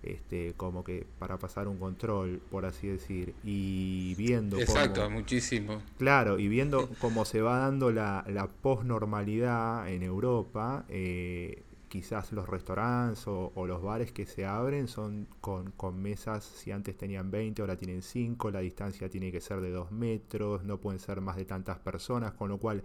este, 0.06 0.54
como 0.56 0.84
que 0.84 1.06
para 1.18 1.38
pasar 1.38 1.68
un 1.68 1.78
control, 1.78 2.40
por 2.50 2.66
así 2.66 2.88
decir, 2.88 3.34
y 3.44 4.14
viendo 4.16 4.58
Exacto, 4.58 5.08
muchísimo. 5.10 5.82
Claro, 5.98 6.38
y 6.38 6.48
viendo 6.48 6.88
cómo 7.00 7.24
se 7.24 7.40
va 7.40 7.58
dando 7.58 7.90
la, 7.90 8.24
la 8.28 8.48
posnormalidad 8.48 9.88
en 9.88 10.02
Europa, 10.02 10.84
eh, 10.88 11.62
quizás 11.88 12.32
los 12.32 12.48
restaurantes 12.48 13.24
o, 13.28 13.52
los 13.68 13.80
bares 13.80 14.10
que 14.10 14.26
se 14.26 14.44
abren 14.44 14.88
son 14.88 15.28
con, 15.40 15.70
con, 15.72 16.02
mesas, 16.02 16.44
si 16.44 16.72
antes 16.72 16.96
tenían 16.96 17.30
20, 17.30 17.62
ahora 17.62 17.76
tienen 17.76 18.02
5, 18.02 18.50
la 18.50 18.58
distancia 18.58 19.08
tiene 19.08 19.30
que 19.30 19.40
ser 19.40 19.60
de 19.60 19.70
2 19.70 19.92
metros, 19.92 20.64
no 20.64 20.78
pueden 20.78 20.98
ser 20.98 21.20
más 21.20 21.36
de 21.36 21.44
tantas 21.44 21.78
personas, 21.78 22.32
con 22.32 22.48
lo 22.48 22.58
cual 22.58 22.82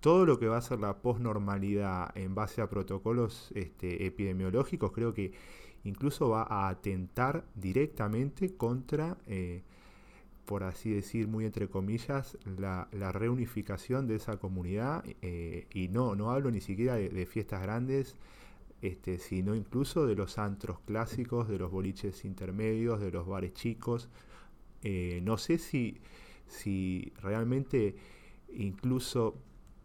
todo 0.00 0.26
lo 0.26 0.38
que 0.38 0.46
va 0.46 0.58
a 0.58 0.62
ser 0.62 0.80
la 0.80 0.98
posnormalidad 0.98 2.16
en 2.16 2.34
base 2.34 2.60
a 2.60 2.68
protocolos 2.68 3.50
este, 3.54 4.06
epidemiológicos 4.06 4.92
creo 4.92 5.14
que 5.14 5.32
incluso 5.84 6.30
va 6.30 6.42
a 6.42 6.68
atentar 6.68 7.44
directamente 7.54 8.54
contra... 8.56 9.16
Eh, 9.26 9.62
por 10.46 10.64
así 10.64 10.90
decir, 10.90 11.28
muy 11.28 11.44
entre 11.44 11.68
comillas, 11.68 12.36
la, 12.58 12.88
reunificación 13.12 14.08
de 14.08 14.16
esa 14.16 14.38
comunidad. 14.38 15.04
Eh, 15.22 15.68
y 15.72 15.86
no, 15.86 16.16
no 16.16 16.32
hablo 16.32 16.50
ni 16.50 16.60
siquiera 16.60 16.96
de, 16.96 17.26
fiestas 17.26 17.62
grandes, 17.62 18.16
este, 18.82 19.18
sino 19.18 19.54
incluso 19.54 20.08
de 20.08 20.16
los 20.16 20.38
antros 20.38 20.80
clásicos, 20.80 21.48
de 21.48 21.56
los 21.56 21.70
boliches 21.70 22.24
intermedios, 22.24 23.00
de 23.00 23.12
los 23.12 23.28
bares 23.28 23.52
chicos. 23.52 24.08
Eh, 24.82 25.20
no 25.22 25.38
sé 25.38 25.58
si, 25.58 26.00
si 26.48 27.12
realmente 27.22 27.94
incluso 28.52 29.36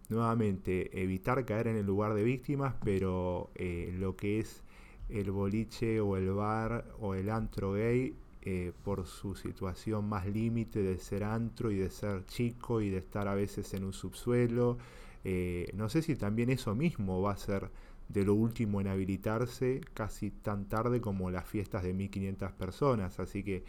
nuevamente 0.09 0.99
evitar 0.99 1.45
caer 1.45 1.67
en 1.67 1.75
el 1.75 1.85
lugar 1.85 2.15
de 2.15 2.23
víctimas, 2.23 2.73
pero 2.83 3.51
lo 3.99 4.15
que 4.15 4.39
es 4.39 4.64
el 5.09 5.31
boliche 5.31 5.99
o 5.99 6.17
el 6.17 6.31
bar 6.31 6.85
o 6.99 7.15
el 7.15 7.29
antro 7.29 7.73
gay 7.73 8.15
eh, 8.41 8.73
por 8.83 9.07
su 9.07 9.35
situación 9.35 10.07
más 10.07 10.27
límite 10.27 10.83
de 10.83 10.99
ser 10.99 11.23
antro 11.23 11.71
y 11.71 11.77
de 11.77 11.89
ser 11.89 12.25
chico 12.25 12.79
y 12.81 12.89
de 12.89 12.99
estar 12.99 13.27
a 13.27 13.33
veces 13.33 13.73
en 13.73 13.83
un 13.83 13.93
subsuelo. 13.93 14.77
Eh, 15.23 15.71
no 15.73 15.89
sé 15.89 16.03
si 16.03 16.15
también 16.15 16.51
eso 16.51 16.75
mismo 16.75 17.21
va 17.21 17.31
a 17.31 17.37
ser 17.37 17.71
de 18.07 18.23
lo 18.23 18.35
último 18.35 18.81
en 18.81 18.87
habilitarse 18.87 19.81
casi 19.95 20.29
tan 20.29 20.65
tarde 20.65 21.01
como 21.01 21.31
las 21.31 21.47
fiestas 21.47 21.81
de 21.83 21.93
1500 21.93 22.51
personas. 22.51 23.19
Así 23.19 23.41
que 23.41 23.63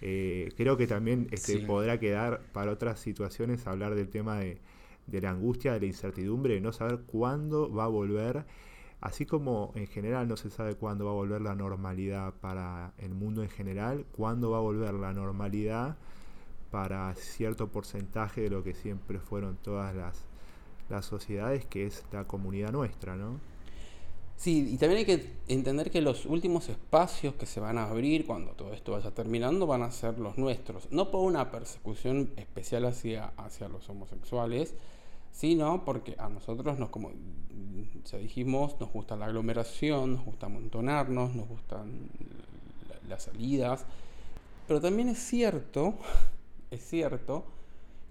eh, 0.00 0.52
creo 0.56 0.78
que 0.78 0.86
también 0.86 1.28
este, 1.30 1.58
podrá 1.58 2.00
quedar 2.00 2.40
para 2.52 2.72
otras 2.72 3.00
situaciones 3.00 3.66
hablar 3.66 3.94
del 3.94 4.08
tema 4.08 4.38
de, 4.38 4.58
de 5.06 5.20
la 5.20 5.30
angustia, 5.30 5.74
de 5.74 5.80
la 5.80 5.86
incertidumbre, 5.86 6.54
de 6.54 6.60
no 6.62 6.72
saber 6.72 7.00
cuándo 7.06 7.70
va 7.70 7.84
a 7.84 7.88
volver 7.88 8.46
Así 9.04 9.26
como 9.26 9.70
en 9.74 9.86
general 9.86 10.28
no 10.28 10.38
se 10.38 10.48
sabe 10.48 10.76
cuándo 10.76 11.04
va 11.04 11.10
a 11.10 11.14
volver 11.14 11.42
la 11.42 11.54
normalidad 11.54 12.32
para 12.40 12.94
el 12.96 13.12
mundo 13.12 13.42
en 13.42 13.50
general, 13.50 14.06
cuándo 14.16 14.52
va 14.52 14.56
a 14.56 14.62
volver 14.62 14.94
la 14.94 15.12
normalidad 15.12 15.98
para 16.70 17.14
cierto 17.14 17.68
porcentaje 17.68 18.40
de 18.40 18.48
lo 18.48 18.64
que 18.64 18.72
siempre 18.72 19.18
fueron 19.18 19.58
todas 19.58 19.94
las, 19.94 20.24
las 20.88 21.04
sociedades, 21.04 21.66
que 21.66 21.84
es 21.84 22.02
la 22.12 22.24
comunidad 22.24 22.72
nuestra, 22.72 23.14
¿no? 23.14 23.38
Sí, 24.36 24.70
y 24.72 24.78
también 24.78 25.00
hay 25.00 25.04
que 25.04 25.32
entender 25.48 25.90
que 25.90 26.00
los 26.00 26.24
últimos 26.24 26.70
espacios 26.70 27.34
que 27.34 27.44
se 27.44 27.60
van 27.60 27.76
a 27.76 27.90
abrir 27.90 28.24
cuando 28.24 28.52
todo 28.52 28.72
esto 28.72 28.92
vaya 28.92 29.10
terminando 29.10 29.66
van 29.66 29.82
a 29.82 29.90
ser 29.90 30.18
los 30.18 30.38
nuestros. 30.38 30.90
No 30.90 31.10
por 31.10 31.20
una 31.20 31.50
persecución 31.50 32.30
especial 32.36 32.86
hacia, 32.86 33.34
hacia 33.36 33.68
los 33.68 33.86
homosexuales, 33.90 34.74
sino 35.34 35.84
porque 35.84 36.14
a 36.18 36.28
nosotros 36.28 36.78
nos, 36.78 36.90
como 36.90 37.10
ya 38.04 38.18
dijimos, 38.18 38.78
nos 38.78 38.92
gusta 38.92 39.16
la 39.16 39.26
aglomeración, 39.26 40.12
nos 40.12 40.24
gusta 40.24 40.46
amontonarnos, 40.46 41.34
nos 41.34 41.48
gustan 41.48 42.08
las 43.08 43.24
salidas, 43.24 43.84
pero 44.68 44.80
también 44.80 45.08
es 45.08 45.18
cierto, 45.18 45.94
es 46.70 46.86
cierto 46.86 47.44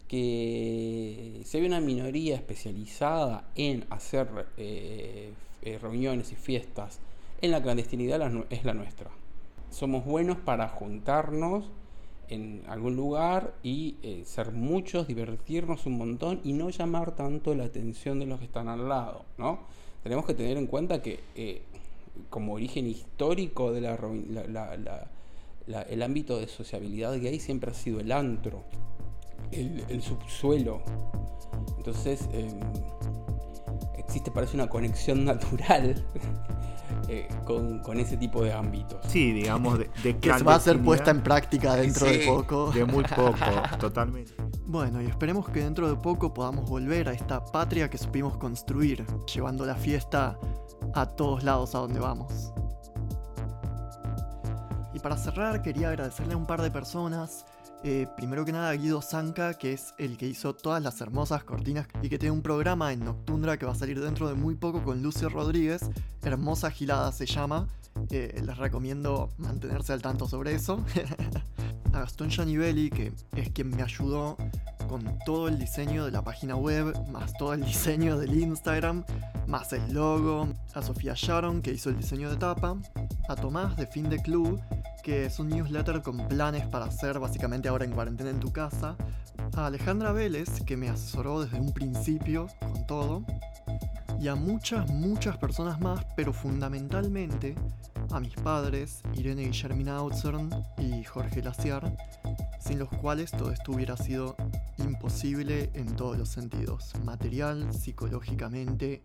que 0.09 1.41
si 1.45 1.57
hay 1.57 1.65
una 1.65 1.79
minoría 1.79 2.36
especializada 2.36 3.49
en 3.55 3.86
hacer 3.89 4.27
eh, 4.57 5.31
eh, 5.62 5.79
reuniones 5.81 6.33
y 6.33 6.36
fiestas 6.36 6.99
en 7.41 7.51
la 7.51 7.63
clandestinidad 7.63 8.21
es 8.49 8.65
la 8.65 8.73
nuestra. 8.73 9.09
Somos 9.69 10.03
buenos 10.03 10.38
para 10.38 10.67
juntarnos 10.67 11.71
en 12.33 12.63
algún 12.67 12.95
lugar 12.95 13.53
y 13.63 13.97
eh, 14.03 14.23
ser 14.25 14.51
muchos, 14.51 15.07
divertirnos 15.07 15.85
un 15.85 15.97
montón 15.97 16.41
y 16.43 16.53
no 16.53 16.69
llamar 16.69 17.15
tanto 17.15 17.53
la 17.53 17.65
atención 17.65 18.19
de 18.19 18.25
los 18.25 18.39
que 18.39 18.45
están 18.45 18.67
al 18.67 18.87
lado, 18.89 19.23
¿no? 19.37 19.59
Tenemos 20.03 20.25
que 20.25 20.33
tener 20.33 20.57
en 20.57 20.67
cuenta 20.67 21.01
que 21.01 21.19
eh, 21.35 21.61
como 22.29 22.53
origen 22.53 22.87
histórico 22.87 23.71
de 23.71 23.81
la, 23.81 25.07
el 25.89 26.03
ámbito 26.03 26.37
de 26.39 26.47
sociabilidad 26.47 27.17
gay 27.19 27.39
siempre 27.39 27.71
ha 27.71 27.73
sido 27.73 27.99
el 27.99 28.11
antro, 28.11 28.63
el, 29.51 30.01
subsuelo. 30.01 30.81
Entonces 31.77 32.27
em, 32.33 32.59
existe, 34.05 34.31
parece 34.31 34.55
una 34.55 34.67
conexión 34.67 35.25
natural 35.25 36.05
eh, 37.07 37.27
con, 37.45 37.99
ese 37.99 38.17
tipo 38.17 38.43
de 38.43 38.53
ámbitos. 38.53 38.99
Sí, 39.07 39.31
digamos, 39.31 39.79
de, 39.79 40.17
que 40.19 40.31
va 40.43 40.55
a 40.55 40.59
ser 40.59 40.81
puesta 40.81 41.11
en 41.11 41.21
práctica 41.21 41.75
dentro 41.75 42.07
de 42.07 42.19
poco. 42.19 42.71
De 42.71 42.85
muy 42.85 43.03
poco, 43.03 43.37
totalmente. 43.79 44.33
Bueno, 44.65 45.01
y 45.01 45.05
esperemos 45.05 45.49
que 45.49 45.59
dentro 45.59 45.89
de 45.89 45.95
poco 45.95 46.33
podamos 46.33 46.69
volver 46.69 47.09
a 47.09 47.13
esta 47.13 47.43
patria 47.43 47.89
que 47.89 47.97
supimos 47.97 48.37
construir, 48.37 49.05
llevando 49.33 49.65
la 49.65 49.75
fiesta 49.75 50.37
a 50.93 51.05
todos 51.05 51.43
lados 51.43 51.75
a 51.75 51.79
donde 51.79 51.99
vamos. 51.99 52.53
Y 54.93 54.99
para 54.99 55.17
cerrar, 55.17 55.61
quería 55.61 55.89
agradecerle 55.89 56.33
a 56.33 56.37
un 56.37 56.45
par 56.45 56.61
de 56.61 56.71
personas 56.71 57.45
eh, 57.83 58.07
primero 58.15 58.45
que 58.45 58.53
nada 58.53 58.71
Guido 58.73 59.01
Zanca, 59.01 59.55
que 59.55 59.73
es 59.73 59.93
el 59.97 60.17
que 60.17 60.25
hizo 60.25 60.55
todas 60.55 60.81
las 60.81 61.01
hermosas 61.01 61.43
cortinas 61.43 61.87
y 62.01 62.09
que 62.09 62.17
tiene 62.17 62.31
un 62.31 62.41
programa 62.41 62.93
en 62.93 63.03
Noctundra 63.03 63.57
que 63.57 63.65
va 63.65 63.73
a 63.73 63.75
salir 63.75 63.99
dentro 63.99 64.27
de 64.29 64.35
muy 64.35 64.55
poco 64.55 64.83
con 64.83 65.03
Lucio 65.03 65.27
Rodríguez. 65.27 65.89
Hermosa 66.21 66.71
Gilada 66.71 67.11
se 67.11 67.25
llama. 67.25 67.67
Eh, 68.09 68.41
les 68.43 68.57
recomiendo 68.57 69.29
mantenerse 69.37 69.91
al 69.91 70.01
tanto 70.01 70.27
sobre 70.27 70.55
eso. 70.55 70.83
a 71.93 71.99
Gastón 71.99 72.29
Giannivelli, 72.29 72.89
que 72.89 73.11
es 73.35 73.49
quien 73.49 73.69
me 73.69 73.83
ayudó 73.83 74.37
con 74.87 75.19
todo 75.25 75.47
el 75.47 75.59
diseño 75.59 76.05
de 76.05 76.11
la 76.11 76.23
página 76.23 76.55
web, 76.55 76.93
más 77.09 77.33
todo 77.33 77.53
el 77.53 77.63
diseño 77.65 78.17
del 78.17 78.33
Instagram, 78.33 79.03
más 79.47 79.73
el 79.73 79.93
logo. 79.93 80.47
A 80.73 80.81
Sofía 80.81 81.13
Sharon, 81.15 81.61
que 81.61 81.73
hizo 81.73 81.89
el 81.89 81.97
diseño 81.97 82.29
de 82.29 82.37
tapa. 82.37 82.77
A 83.27 83.35
Tomás 83.35 83.75
de 83.75 83.87
Fin 83.87 84.09
de 84.09 84.19
Club, 84.19 84.61
que 85.03 85.25
es 85.25 85.37
un 85.37 85.49
newsletter 85.49 86.01
con 86.01 86.27
planes 86.29 86.65
para 86.65 86.85
hacer 86.85 87.19
básicamente 87.19 87.67
ahora 87.67 87.83
en 87.83 87.91
cuarentena 87.91 88.29
en 88.29 88.39
tu 88.39 88.51
casa. 88.53 88.95
A 89.55 89.67
Alejandra 89.67 90.13
Vélez, 90.13 90.61
que 90.65 90.77
me 90.77 90.89
asesoró 90.89 91.43
desde 91.43 91.59
un 91.59 91.73
principio 91.73 92.47
con 92.59 92.87
todo. 92.87 93.25
Y 94.19 94.29
a 94.29 94.35
muchas, 94.35 94.89
muchas 94.89 95.37
personas 95.37 95.81
más, 95.81 96.05
pero 96.15 96.31
fundamentalmente 96.31 97.55
a 98.11 98.19
mis 98.21 98.35
padres, 98.35 99.01
Irene 99.13 99.43
Guillermina 99.43 99.97
Outzern 99.97 100.49
y 100.77 101.03
Jorge 101.03 101.41
Laciar, 101.41 101.97
sin 102.59 102.79
los 102.79 102.89
cuales 102.89 103.31
todo 103.31 103.51
esto 103.51 103.73
hubiera 103.73 103.97
sido 103.97 104.37
imposible 104.77 105.69
en 105.73 105.95
todos 105.97 106.17
los 106.17 106.29
sentidos, 106.29 106.93
material, 107.03 107.73
psicológicamente 107.73 109.03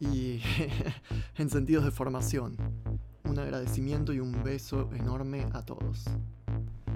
y 0.00 0.42
en 1.38 1.48
sentidos 1.48 1.84
de 1.84 1.90
formación 1.90 2.81
un 3.32 3.38
agradecimiento 3.38 4.12
y 4.12 4.20
un 4.20 4.42
beso 4.44 4.90
enorme 4.94 5.46
a 5.52 5.64
todos. 5.64 6.04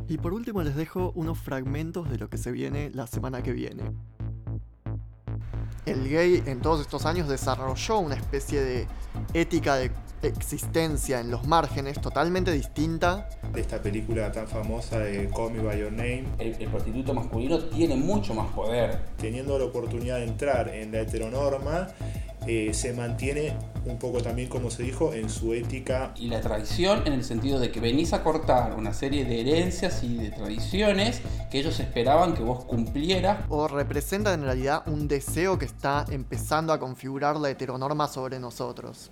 Y 0.06 0.18
por 0.18 0.32
último 0.32 0.62
les 0.62 0.76
dejo 0.76 1.12
unos 1.14 1.38
fragmentos 1.38 2.08
de 2.10 2.18
lo 2.18 2.28
que 2.28 2.36
se 2.36 2.52
viene 2.52 2.90
la 2.92 3.06
semana 3.06 3.42
que 3.42 3.52
viene. 3.52 3.82
El 5.86 6.08
gay 6.08 6.42
en 6.46 6.60
todos 6.60 6.80
estos 6.80 7.06
años 7.06 7.28
desarrolló 7.28 8.00
una 8.00 8.16
especie 8.16 8.60
de 8.60 8.86
ética 9.32 9.76
de 9.76 9.90
existencia 10.22 11.20
en 11.20 11.30
los 11.30 11.46
márgenes 11.46 12.00
totalmente 12.00 12.52
distinta. 12.52 13.28
De 13.52 13.60
esta 13.60 13.80
película 13.80 14.30
tan 14.30 14.46
famosa 14.46 14.98
de 14.98 15.30
Call 15.30 15.52
Me 15.52 15.62
By 15.62 15.78
Your 15.78 15.92
Name. 15.92 16.24
El, 16.38 16.56
el, 16.60 16.68
prostituto 16.68 17.14
masculino 17.14 17.58
tiene 17.60 17.96
mucho 17.96 18.34
más 18.34 18.48
poder. 18.52 18.98
Teniendo 19.16 19.58
la 19.58 19.66
oportunidad 19.66 20.16
de 20.16 20.24
entrar 20.24 20.68
en 20.68 20.92
la 20.92 21.00
heteronorma, 21.00 21.88
eh, 22.46 22.72
se 22.74 22.92
mantiene 22.92 23.56
un 23.84 23.98
poco 23.98 24.22
también, 24.22 24.48
como 24.48 24.70
se 24.70 24.82
dijo, 24.82 25.12
en 25.12 25.28
su 25.28 25.54
ética. 25.54 26.12
Y 26.16 26.28
la 26.28 26.40
tradición 26.40 27.02
en 27.06 27.12
el 27.12 27.24
sentido 27.24 27.58
de 27.58 27.70
que 27.70 27.80
venís 27.80 28.12
a 28.12 28.22
cortar 28.22 28.74
una 28.76 28.92
serie 28.92 29.24
de 29.24 29.40
herencias 29.40 30.02
y 30.02 30.16
de 30.16 30.30
tradiciones 30.30 31.22
que 31.50 31.60
ellos 31.60 31.78
esperaban 31.80 32.34
que 32.34 32.42
vos 32.42 32.64
cumplieras. 32.64 33.44
O 33.48 33.68
representa 33.68 34.34
en 34.34 34.42
realidad 34.42 34.82
un 34.86 35.08
deseo 35.08 35.58
que 35.58 35.64
está 35.64 36.04
empezando 36.10 36.72
a 36.72 36.78
configurar 36.78 37.36
la 37.36 37.50
heteronorma 37.50 38.08
sobre 38.08 38.38
nosotros. 38.38 39.10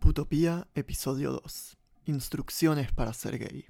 Putopía, 0.00 0.66
episodio 0.74 1.32
2. 1.32 1.76
Instrucciones 2.06 2.92
para 2.92 3.12
ser 3.12 3.38
gay. 3.38 3.66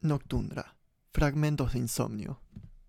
Noctundra. 0.00 0.76
Fragmentos 1.12 1.72
de 1.72 1.78
insomnio. 1.78 2.40